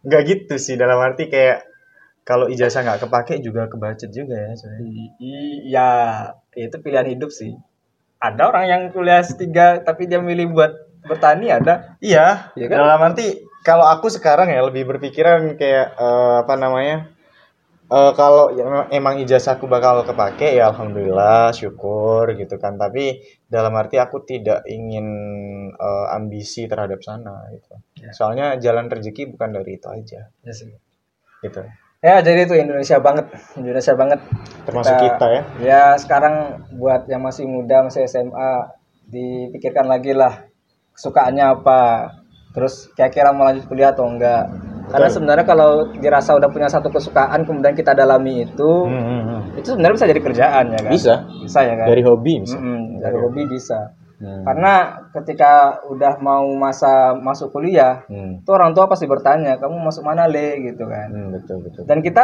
Nggak 0.08 0.22
gitu 0.32 0.56
sih 0.56 0.80
dalam 0.80 0.96
arti 1.04 1.28
kayak 1.28 1.68
kalau 2.26 2.50
ijazah 2.50 2.82
nggak 2.82 3.06
kepake 3.06 3.44
juga 3.44 3.70
kebacet 3.70 4.10
juga 4.10 4.34
ya. 4.34 4.52
sebenarnya. 4.58 5.06
Iya, 5.22 5.92
itu 6.58 6.76
pilihan 6.82 7.08
hidup 7.12 7.30
sih. 7.30 7.54
Ada 8.18 8.50
orang 8.50 8.66
yang 8.66 8.82
kuliah 8.90 9.22
S3 9.22 9.46
tapi 9.86 10.10
dia 10.10 10.24
milih 10.24 10.56
buat 10.56 10.74
bertani 11.06 11.54
ada. 11.54 12.00
Iya. 12.02 12.56
Iya 12.58 12.66
kan? 12.72 12.78
Dalam 12.82 13.00
arti 13.12 13.46
kalau 13.62 13.86
aku 13.86 14.10
sekarang 14.10 14.50
ya 14.50 14.66
lebih 14.66 14.90
berpikiran 14.90 15.54
kayak 15.60 15.94
eh, 15.94 16.36
apa 16.42 16.54
namanya? 16.58 17.14
Eh, 17.88 18.12
kalau 18.18 18.50
ya, 18.52 18.88
emang 18.90 19.22
ijazahku 19.22 19.66
bakal 19.68 20.02
kepake 20.04 20.58
ya 20.58 20.72
alhamdulillah 20.74 21.54
syukur 21.54 22.34
gitu 22.34 22.58
kan 22.58 22.78
tapi 22.78 23.22
dalam 23.46 23.74
arti 23.78 24.02
aku 24.02 24.26
tidak 24.26 24.66
ingin 24.66 25.06
eh, 25.74 26.06
ambisi 26.14 26.66
terhadap 26.66 27.00
sana 27.02 27.46
gitu 27.54 27.76
Ya. 27.96 28.12
soalnya 28.12 28.60
jalan 28.60 28.92
rezeki 28.92 29.34
bukan 29.34 29.50
dari 29.56 29.80
itu 29.80 29.88
aja 29.90 30.30
Ya 30.44 30.54
sih. 30.54 30.70
gitu 31.42 31.62
Ya, 32.06 32.22
jadi 32.22 32.46
itu 32.46 32.54
Indonesia 32.54 33.02
banget. 33.02 33.34
Indonesia 33.58 33.98
banget. 33.98 34.20
termasuk 34.62 34.94
kita 34.94 35.26
ya 35.26 35.42
Ya, 35.58 35.84
sekarang 35.98 36.36
buat 36.78 37.10
yang 37.10 37.26
masih 37.26 37.50
muda, 37.50 37.82
masih 37.82 38.06
SMA, 38.06 38.70
dipikirkan 39.10 39.90
lagi 39.90 40.14
lah 40.14 40.46
kesukaannya 40.94 41.46
apa. 41.58 42.14
Terus 42.54 42.94
kira-kira 42.94 43.34
mau 43.34 43.50
lanjut 43.50 43.66
kuliah 43.66 43.90
atau 43.90 44.06
enggak. 44.06 44.54
Karena 44.86 45.08
sebenarnya 45.08 45.44
kalau 45.44 45.72
dirasa 45.92 46.32
udah 46.32 46.48
punya 46.48 46.68
satu 46.68 46.88
kesukaan 46.88 47.42
kemudian 47.42 47.74
kita 47.74 47.92
dalami 47.92 48.44
itu, 48.44 48.72
Hmm, 48.84 49.02
hmm, 49.02 49.22
hmm. 49.24 49.42
itu 49.58 49.68
sebenarnya 49.68 49.96
bisa 49.96 50.08
jadi 50.08 50.22
kerjaan 50.22 50.66
ya 50.68 50.80
kan? 50.80 50.92
Bisa. 50.92 51.14
Bisa 51.40 51.60
ya 51.62 51.74
kan? 51.76 51.88
dari 51.88 52.02
hobi 52.02 52.34
bisa 52.40 52.56
Mm-mm, 52.56 52.82
dari 53.00 53.18
hobi 53.18 53.42
bisa. 53.48 53.80
Hmm. 54.16 54.44
Karena 54.44 54.74
ketika 55.12 55.52
udah 55.86 56.14
mau 56.20 56.48
masa 56.56 56.92
masuk 57.14 57.52
kuliah, 57.52 58.06
Hmm. 58.06 58.40
itu 58.40 58.50
orang 58.50 58.72
tua 58.72 58.86
pasti 58.86 59.06
bertanya, 59.06 59.58
kamu 59.58 59.76
masuk 59.82 60.02
mana 60.02 60.24
le 60.26 60.64
gitu 60.64 60.86
kan? 60.86 61.08
Hmm, 61.10 61.30
betul 61.32 61.60
betul 61.62 61.84
Dan 61.84 62.00
kita 62.00 62.24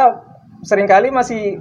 sering 0.62 0.86
kali 0.86 1.10
masih 1.10 1.60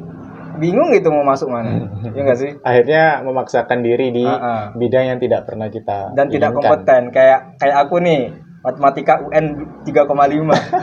bingung 0.52 0.92
gitu 0.92 1.08
mau 1.08 1.24
masuk 1.24 1.48
mana, 1.48 1.88
ya 2.04 2.20
enggak 2.20 2.36
sih? 2.36 2.52
akhirnya 2.60 3.22
memaksakan 3.22 3.80
diri 3.80 4.12
di 4.12 4.22
Ah, 4.22 4.36
ah. 4.36 4.62
bidang 4.72 5.08
yang 5.08 5.18
tidak 5.18 5.42
pernah 5.44 5.66
kita 5.66 6.12
Dan 6.12 6.28
tidak 6.28 6.52
inginkan. 6.52 6.62
kompeten, 6.76 7.02
kayak 7.10 7.40
kayak 7.56 7.76
aku 7.80 7.96
nih, 7.98 8.20
matematika 8.60 9.24
UN 9.24 9.46
3,5. 9.82 10.04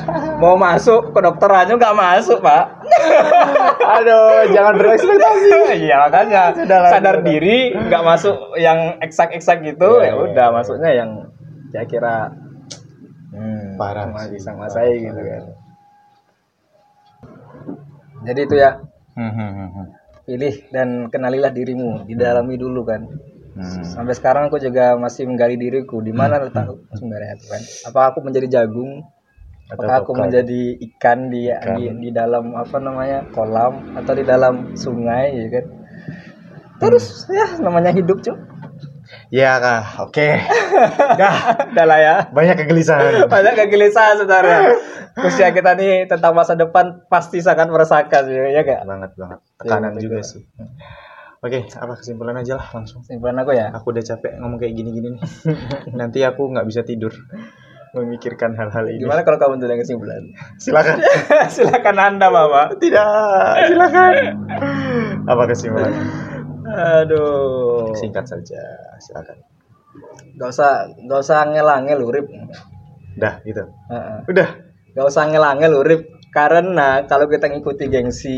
mau 0.41 0.57
masuk 0.57 1.13
kedokterannya 1.13 1.77
nggak 1.77 1.95
masuk, 1.95 2.41
Pak. 2.41 2.65
aduh 3.97 4.49
jangan 4.51 4.73
berekspektasi 4.75 5.49
Iya 5.87 5.95
makanya 6.03 6.43
Sudahlah, 6.51 6.89
sadar 6.91 7.15
sudahlah. 7.21 7.23
diri 7.23 7.59
nggak 7.71 8.03
masuk 8.03 8.35
yang 8.57 8.99
eksak-eksak 8.99 9.63
gitu 9.63 10.01
Iya, 10.01 10.03
ya 10.03 10.11
iya, 10.11 10.13
udah 10.17 10.47
iya. 10.49 10.55
masuknya 10.55 10.91
yang 10.91 11.09
kira-kira 11.69 12.15
hmm, 13.31 13.77
Parah 13.77 14.05
sama- 14.09 14.27
bisa 14.27 14.51
parah. 14.51 14.85
gitu 14.89 15.21
kan. 15.21 15.43
Jadi 18.25 18.39
itu 18.43 18.55
ya 18.57 18.71
hmm, 19.15 19.31
hmm, 19.31 19.51
hmm. 19.69 19.85
pilih 20.25 20.55
dan 20.69 20.87
kenalilah 21.07 21.53
dirimu, 21.53 22.03
didalami 22.03 22.55
dulu 22.57 22.81
kan. 22.83 23.05
Hmm. 23.57 23.81
Sampai 23.83 24.13
sekarang 24.13 24.47
aku 24.47 24.57
juga 24.57 24.93
masih 24.95 25.25
menggali 25.25 25.57
diriku 25.57 25.97
di 25.99 26.13
mana 26.13 26.37
letak 26.37 26.69
sebenarnya 26.93 27.41
Tuhan. 27.41 27.61
Apa 27.89 28.13
aku 28.13 28.21
menjadi 28.21 28.61
jagung? 28.61 29.01
Atau 29.67 29.83
Apakah 29.83 29.95
aku 29.99 30.11
menjadi 30.15 30.61
ikan 30.79 31.27
di, 31.27 31.49
Ikan. 31.49 31.75
di 31.75 31.83
di 31.99 32.09
dalam 32.13 32.55
apa 32.55 32.77
namanya 32.77 33.27
kolam 33.29 33.97
atau 33.97 34.13
di 34.13 34.23
dalam 34.23 34.77
sungai 34.77 35.35
ya 35.35 35.47
kan? 35.51 35.65
Terus 36.77 37.25
ya 37.27 37.57
namanya 37.59 37.89
hidup 37.89 38.21
cuy. 38.21 38.37
ya 39.31 39.55
kah 39.57 40.03
oke 40.03 40.27
dah 41.19 41.35
Udah 41.71 41.85
lah 41.87 41.99
ya. 41.99 42.15
banyak 42.29 42.59
kegelisahan 42.59 43.23
Banyak 43.25 43.55
kegelisahan 43.57 44.19
sebenarnya. 44.19 44.59
Usia 45.17 45.49
kita 45.49 45.73
nih 45.73 46.05
tentang 46.05 46.31
masa 46.31 46.53
depan 46.53 47.03
pasti 47.07 47.39
sangat 47.39 47.67
meresahkan 47.67 48.23
ya, 48.27 48.51
ya 48.51 48.61
gak? 48.61 48.83
banget 48.83 49.11
banget 49.15 49.39
tekanan 49.57 49.93
Iya, 49.95 50.01
juga 50.03 50.19
sih 50.21 50.43
oke 51.43 51.59
apa 51.73 51.93
kesimpulan 51.99 52.35
aja 52.41 52.57
lah 52.57 52.67
langsung 52.73 53.01
Simpulan 53.05 53.37
aku 53.41 53.51
ya. 53.53 53.69
aku 53.73 53.93
udah 53.93 54.03
capek 54.03 54.41
ngomong 54.41 54.57
kayak 54.57 54.73
gini-gini 54.73 55.15
nih 55.15 55.21
nanti 55.99 56.25
aku 56.25 56.49
nggak 56.49 56.67
bisa 56.67 56.81
tidur 56.85 57.13
memikirkan 57.95 58.53
hal-hal 58.53 58.85
ini. 58.91 59.01
Gimana 59.01 59.23
kalau 59.23 59.39
kamu 59.41 59.63
tuh 59.63 59.67
yang 59.71 59.81
kesimpulan? 59.81 60.21
Silakan. 60.59 61.01
Silakan 61.55 61.97
Anda, 61.97 62.27
Bapak. 62.29 62.77
Tidak, 62.77 63.53
silakan. 63.73 64.13
Apa 65.25 65.43
kesimpulan? 65.49 65.93
Aduh. 66.67 67.95
Singkat 67.97 68.25
saja, 68.27 68.61
silakan. 69.01 69.39
Gak 70.37 70.49
usah 70.51 70.93
gak 71.09 71.19
usah 71.25 71.39
ngel-ngel 71.49 71.99
urip. 72.05 72.27
Udah 73.17 73.41
gitu. 73.47 73.65
Heeh. 73.65 74.17
Udah. 74.29 74.49
Gak 74.93 75.05
usah 75.07 75.23
ngel-ngel 75.31 75.73
urip 75.79 76.01
karena 76.37 77.07
kalau 77.09 77.25
kita 77.31 77.49
ngikuti 77.49 77.89
gengsi 77.89 78.37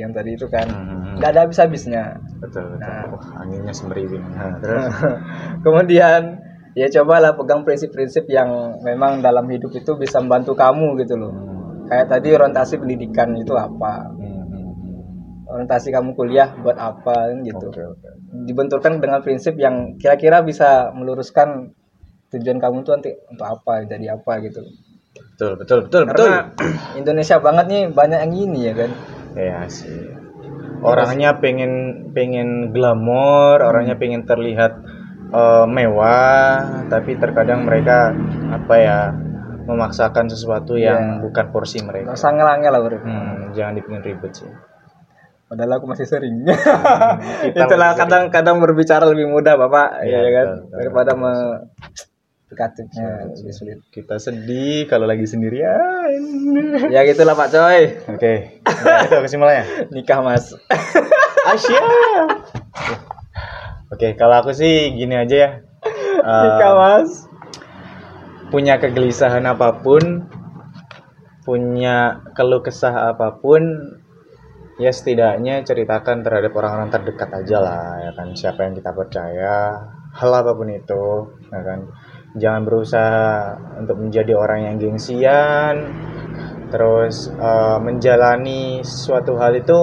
yang 0.00 0.14
tadi 0.14 0.38
itu 0.38 0.46
kan 0.48 0.64
Hmm, 0.70 0.93
nggak 1.18 1.30
ada 1.34 1.40
habis-habisnya. 1.46 2.20
betul, 2.42 2.76
betul. 2.76 2.80
Nah. 2.80 3.08
Wah, 3.14 3.26
anginnya 3.42 3.74
semeriwing. 3.74 4.24
Nah, 4.34 4.58
terus 4.58 4.84
Kemudian 5.64 6.20
ya 6.74 6.86
cobalah 6.90 7.32
pegang 7.38 7.62
prinsip-prinsip 7.62 8.26
yang 8.28 8.82
memang 8.82 9.22
dalam 9.22 9.46
hidup 9.48 9.70
itu 9.72 9.94
bisa 9.94 10.18
membantu 10.18 10.58
kamu 10.58 10.98
gitu 11.06 11.14
loh. 11.16 11.32
Hmm, 11.32 11.88
Kayak 11.88 12.06
tadi 12.10 12.28
orientasi 12.34 12.74
pendidikan 12.82 13.32
itu 13.38 13.54
apa? 13.54 14.10
hmm, 14.12 14.42
hmm, 14.50 14.70
hmm. 14.74 15.48
Orientasi 15.54 15.88
kamu 15.94 16.18
kuliah 16.18 16.50
buat 16.58 16.76
apa 16.76 17.30
kan 17.30 17.38
gitu. 17.46 17.70
Oke, 17.70 17.82
oke. 17.82 18.08
Dibenturkan 18.44 18.98
dengan 18.98 19.22
prinsip 19.22 19.54
yang 19.56 19.94
kira-kira 19.96 20.42
bisa 20.42 20.90
meluruskan 20.90 21.70
tujuan 22.34 22.58
kamu 22.58 22.82
tuh 22.82 22.92
nanti 22.98 23.10
untuk 23.30 23.46
apa, 23.46 23.86
jadi 23.86 24.18
apa 24.18 24.42
gitu. 24.42 24.66
Betul, 25.14 25.54
betul, 25.54 25.78
betul, 25.86 26.02
betul. 26.10 26.26
Karena 26.26 26.50
Indonesia 27.00 27.38
banget 27.38 27.66
nih 27.70 27.82
banyak 27.94 28.20
yang 28.26 28.34
ini 28.34 28.60
ya 28.66 28.74
kan. 28.74 28.90
Iya 29.34 29.58
sih. 29.70 30.23
Orangnya 30.84 31.40
pengen 31.40 31.72
pengen 32.12 32.70
glamor, 32.76 33.64
orangnya 33.64 33.96
pengen 33.96 34.28
terlihat 34.28 34.72
eh, 35.32 35.66
mewah, 35.66 36.84
tapi 36.92 37.16
terkadang 37.16 37.64
mereka 37.64 38.12
apa 38.52 38.74
ya 38.76 38.98
memaksakan 39.64 40.28
sesuatu 40.28 40.76
yang 40.76 41.24
bukan 41.24 41.48
porsi 41.48 41.80
mereka. 41.80 42.12
usah 42.12 42.36
ngelangel 42.36 42.68
lah 42.68 42.80
bro. 42.84 42.98
Hmm, 43.00 43.56
jangan 43.56 43.72
dibikin 43.80 44.04
ribet 44.04 44.32
sih. 44.36 44.50
Padahal 45.48 45.80
aku 45.80 45.86
masih 45.88 46.04
sering. 46.08 46.44
Kita 47.52 47.64
Itulah 47.68 47.96
kadang-kadang 47.96 48.60
berbicara 48.60 49.04
lebih 49.08 49.28
mudah 49.28 49.56
bapak, 49.56 50.04
Iya, 50.04 50.18
ya 50.20 50.30
kan, 50.32 50.46
betul, 50.48 50.60
betul. 50.60 50.76
daripada 50.80 51.12
me 51.16 51.32
Negatifnya 52.54 53.34
lebih 53.34 53.50
sulit. 53.50 53.78
Kita 53.90 54.16
sedih 54.22 54.86
kalau 54.86 55.10
lagi 55.10 55.26
sendirian. 55.26 56.22
Ya 56.94 57.02
gitulah 57.02 57.34
Pak 57.34 57.50
Coy. 57.50 57.80
Oke, 58.14 58.62
nah, 58.62 59.02
itu 59.02 59.16
kesimpulannya. 59.26 59.64
Nikah 59.94 60.20
Mas. 60.22 60.54
Asia. 61.50 61.82
Oke, 63.90 64.14
kalau 64.14 64.38
aku 64.38 64.54
sih 64.54 64.94
gini 64.94 65.18
aja 65.18 65.34
ya. 65.34 65.50
Eh, 66.22 66.42
Nikah 66.46 66.72
Mas. 66.78 67.10
punya 68.54 68.78
kegelisahan 68.78 69.42
apa 69.50 69.82
pun, 69.82 70.30
punya 71.42 72.22
keluh 72.38 72.62
kesah 72.62 73.10
apa 73.10 73.42
pun, 73.42 73.62
ya 74.78 74.94
setidaknya 74.94 75.66
ceritakan 75.66 76.22
terhadap 76.22 76.54
orang-orang 76.54 76.90
terdekat 76.94 77.34
aja 77.34 77.58
lah, 77.58 77.86
ya 77.98 78.10
kan. 78.14 78.30
Siapa 78.30 78.62
yang 78.62 78.78
kita 78.78 78.94
percaya, 78.94 79.54
hal 80.14 80.30
apa 80.30 80.54
pun 80.54 80.70
itu, 80.70 81.34
ya 81.50 81.60
kan. 81.66 81.90
Jangan 82.34 82.62
berusaha 82.66 83.54
untuk 83.78 84.02
menjadi 84.02 84.34
orang 84.34 84.66
yang 84.66 84.76
gengsian, 84.82 85.74
terus 86.74 87.30
eh, 87.30 87.78
menjalani 87.78 88.82
suatu 88.82 89.38
hal 89.38 89.54
itu 89.54 89.78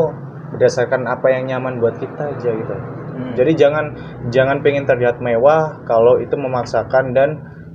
berdasarkan 0.52 1.08
apa 1.08 1.32
yang 1.32 1.48
nyaman 1.48 1.80
buat 1.80 1.96
kita 1.96 2.36
aja 2.36 2.52
gitu. 2.52 2.76
Hmm. 2.76 3.34
Jadi 3.40 3.52
jangan 3.56 3.86
jangan 4.28 4.60
pengen 4.60 4.84
terlihat 4.84 5.24
mewah 5.24 5.88
kalau 5.88 6.20
itu 6.20 6.36
memaksakan 6.36 7.16
dan 7.16 7.30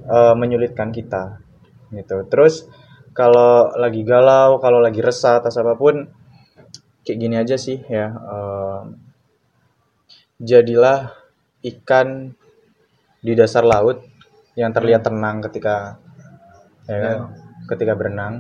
eh, 0.05 0.35
menyulitkan 0.37 0.93
kita. 0.93 1.41
Gitu. 1.89 2.29
Terus 2.29 2.69
kalau 3.17 3.73
lagi 3.81 4.05
galau, 4.05 4.61
kalau 4.61 4.85
lagi 4.85 5.01
resah 5.01 5.41
atas 5.41 5.57
apa 5.57 5.73
pun 5.73 6.05
kayak 7.01 7.17
gini 7.17 7.41
aja 7.41 7.57
sih 7.57 7.81
ya. 7.89 8.13
eh, 8.13 8.83
jadilah 10.37 11.17
ikan 11.65 12.37
di 13.25 13.33
dasar 13.33 13.65
laut 13.65 14.05
yang 14.57 14.73
terlihat 14.73 15.05
tenang 15.05 15.45
ketika 15.45 16.01
ya 16.89 16.99
kan, 16.99 17.19
ketika 17.71 17.93
berenang. 17.95 18.35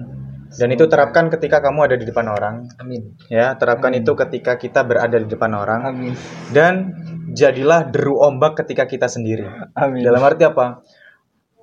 Dan 0.47 0.73
itu 0.73 0.87
terapkan 0.87 1.27
ketika 1.29 1.59
kamu 1.59 1.91
ada 1.91 1.97
di 1.99 2.07
depan 2.07 2.27
orang, 2.31 2.71
Amin. 2.79 3.19
ya. 3.27 3.59
Terapkan 3.59 3.93
itu 3.93 4.15
ketika 4.15 4.57
kita 4.57 4.87
berada 4.87 5.19
di 5.19 5.29
depan 5.29 5.53
orang 5.53 5.81
Amin. 5.91 6.15
dan 6.55 6.97
jadilah 7.35 7.91
deru 7.91 8.17
ombak 8.23 8.65
ketika 8.65 8.89
kita 8.89 9.11
sendiri. 9.11 9.45
Amin. 9.77 10.07
Dalam 10.07 10.23
arti 10.23 10.47
apa? 10.47 10.81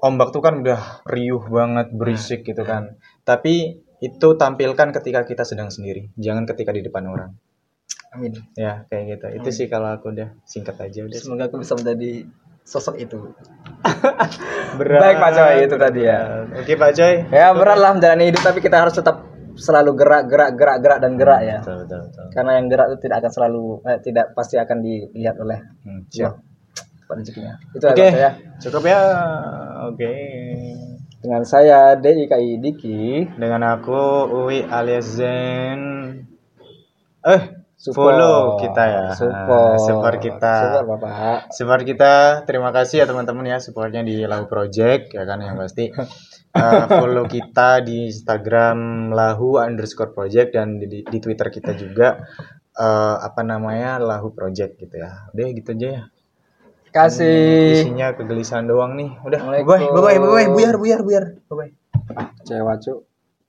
Ombak 0.04 0.36
tuh 0.36 0.44
kan 0.44 0.60
udah 0.62 1.02
riuh 1.08 1.42
banget, 1.48 1.96
berisik 1.96 2.44
gitu 2.44 2.62
kan. 2.68 3.00
Tapi 3.24 3.82
itu 4.04 4.28
tampilkan 4.36 4.92
ketika 4.92 5.24
kita 5.24 5.48
sedang 5.48 5.72
sendiri, 5.72 6.12
jangan 6.20 6.44
ketika 6.44 6.76
di 6.76 6.84
depan 6.84 7.08
orang. 7.08 7.32
Amin. 8.12 8.36
Ya, 8.60 8.84
kayak 8.92 9.04
gitu. 9.16 9.26
Itu 9.42 9.50
sih 9.50 9.66
kalau 9.72 9.96
aku 9.96 10.12
udah 10.12 10.36
singkat 10.44 10.76
aja 10.78 11.08
udah. 11.08 11.18
Semoga 11.18 11.48
aku 11.48 11.64
bisa 11.64 11.74
menjadi 11.80 12.28
sosok 12.68 13.00
itu. 13.00 13.32
Berat. 14.80 15.00
Baik 15.02 15.18
Pak 15.22 15.32
Coy 15.36 15.56
itu 15.66 15.76
tadi 15.80 16.02
ya. 16.04 16.20
Oke 16.54 16.74
Pak 16.76 16.92
Coy. 16.98 17.14
Ya 17.32 17.48
berat 17.56 17.78
lah 17.80 17.92
menjalani 17.96 18.24
hidup 18.30 18.42
tapi 18.44 18.60
kita 18.60 18.78
harus 18.84 18.94
tetap 18.96 19.24
selalu 19.54 19.92
gerak 19.94 20.24
gerak 20.28 20.50
gerak 20.58 20.78
gerak 20.82 21.00
dan 21.00 21.12
gerak 21.16 21.42
ya. 21.46 21.58
Betul, 21.62 21.86
betul, 21.86 22.00
betul. 22.10 22.26
Karena 22.34 22.52
yang 22.58 22.66
gerak 22.70 22.88
itu 22.90 22.98
tidak 23.06 23.18
akan 23.24 23.32
selalu 23.32 23.64
eh, 23.86 24.00
tidak 24.02 24.26
pasti 24.34 24.56
akan 24.58 24.78
dilihat 24.82 25.36
oleh 25.40 25.60
Hmm, 25.86 26.02
siap. 26.10 26.34
Rezekinya. 27.14 27.54
Itu 27.78 27.86
Oke. 27.86 28.02
aja 28.02 28.06
saya. 28.10 28.32
Cukup 28.58 28.84
ya. 28.90 29.00
Oke. 29.92 30.14
Dengan 31.24 31.44
saya 31.46 31.96
DIKI 31.96 32.60
Diki. 32.60 33.30
Dengan 33.38 33.62
aku 33.78 34.28
Uwi 34.28 34.66
alias 34.66 35.22
Zen. 35.22 35.82
Eh, 37.24 37.42
Support. 37.84 38.16
follow 38.16 38.56
kita 38.64 38.84
ya. 38.88 39.06
Support. 39.12 39.76
Support 39.84 40.16
kita. 40.24 40.56
Support 40.56 40.86
Bapak. 40.88 41.38
Support 41.52 41.82
kita. 41.84 42.14
Terima 42.48 42.72
kasih 42.72 43.04
ya 43.04 43.06
teman-teman 43.12 43.44
ya 43.44 43.60
supportnya 43.60 44.00
di 44.08 44.24
Lahu 44.24 44.48
Project 44.48 45.12
ya 45.12 45.28
kan 45.28 45.44
yang 45.44 45.60
pasti. 45.60 45.92
Eh, 46.54 46.86
follow 46.86 47.26
kita 47.26 47.82
di 47.82 48.14
Instagram 48.14 49.10
lahu 49.10 49.58
underscore 49.58 50.14
project 50.14 50.54
dan 50.54 50.78
di, 50.78 51.02
di 51.02 51.18
Twitter 51.18 51.50
kita 51.50 51.74
juga 51.74 52.22
eh, 52.78 53.16
apa 53.18 53.42
namanya 53.42 53.98
lahu 53.98 54.30
project 54.30 54.78
gitu 54.78 55.02
ya. 55.02 55.34
Udah 55.34 55.50
gitu 55.50 55.74
aja 55.74 55.88
ya. 55.90 56.04
Kasih. 56.94 57.90
Isinya 57.90 58.14
kegelisahan 58.14 58.70
doang 58.70 58.94
nih. 58.94 59.18
Udah. 59.26 59.50
Bye 59.50 59.66
bye 59.66 59.90
bye 59.98 60.22
bye 60.22 60.46
buyar 60.54 60.78
buyar 60.78 61.02
buyar. 61.02 61.26
Bye 61.50 61.56
bye. 61.58 61.72
Cewek 62.46 62.78
cuk. 62.86 63.13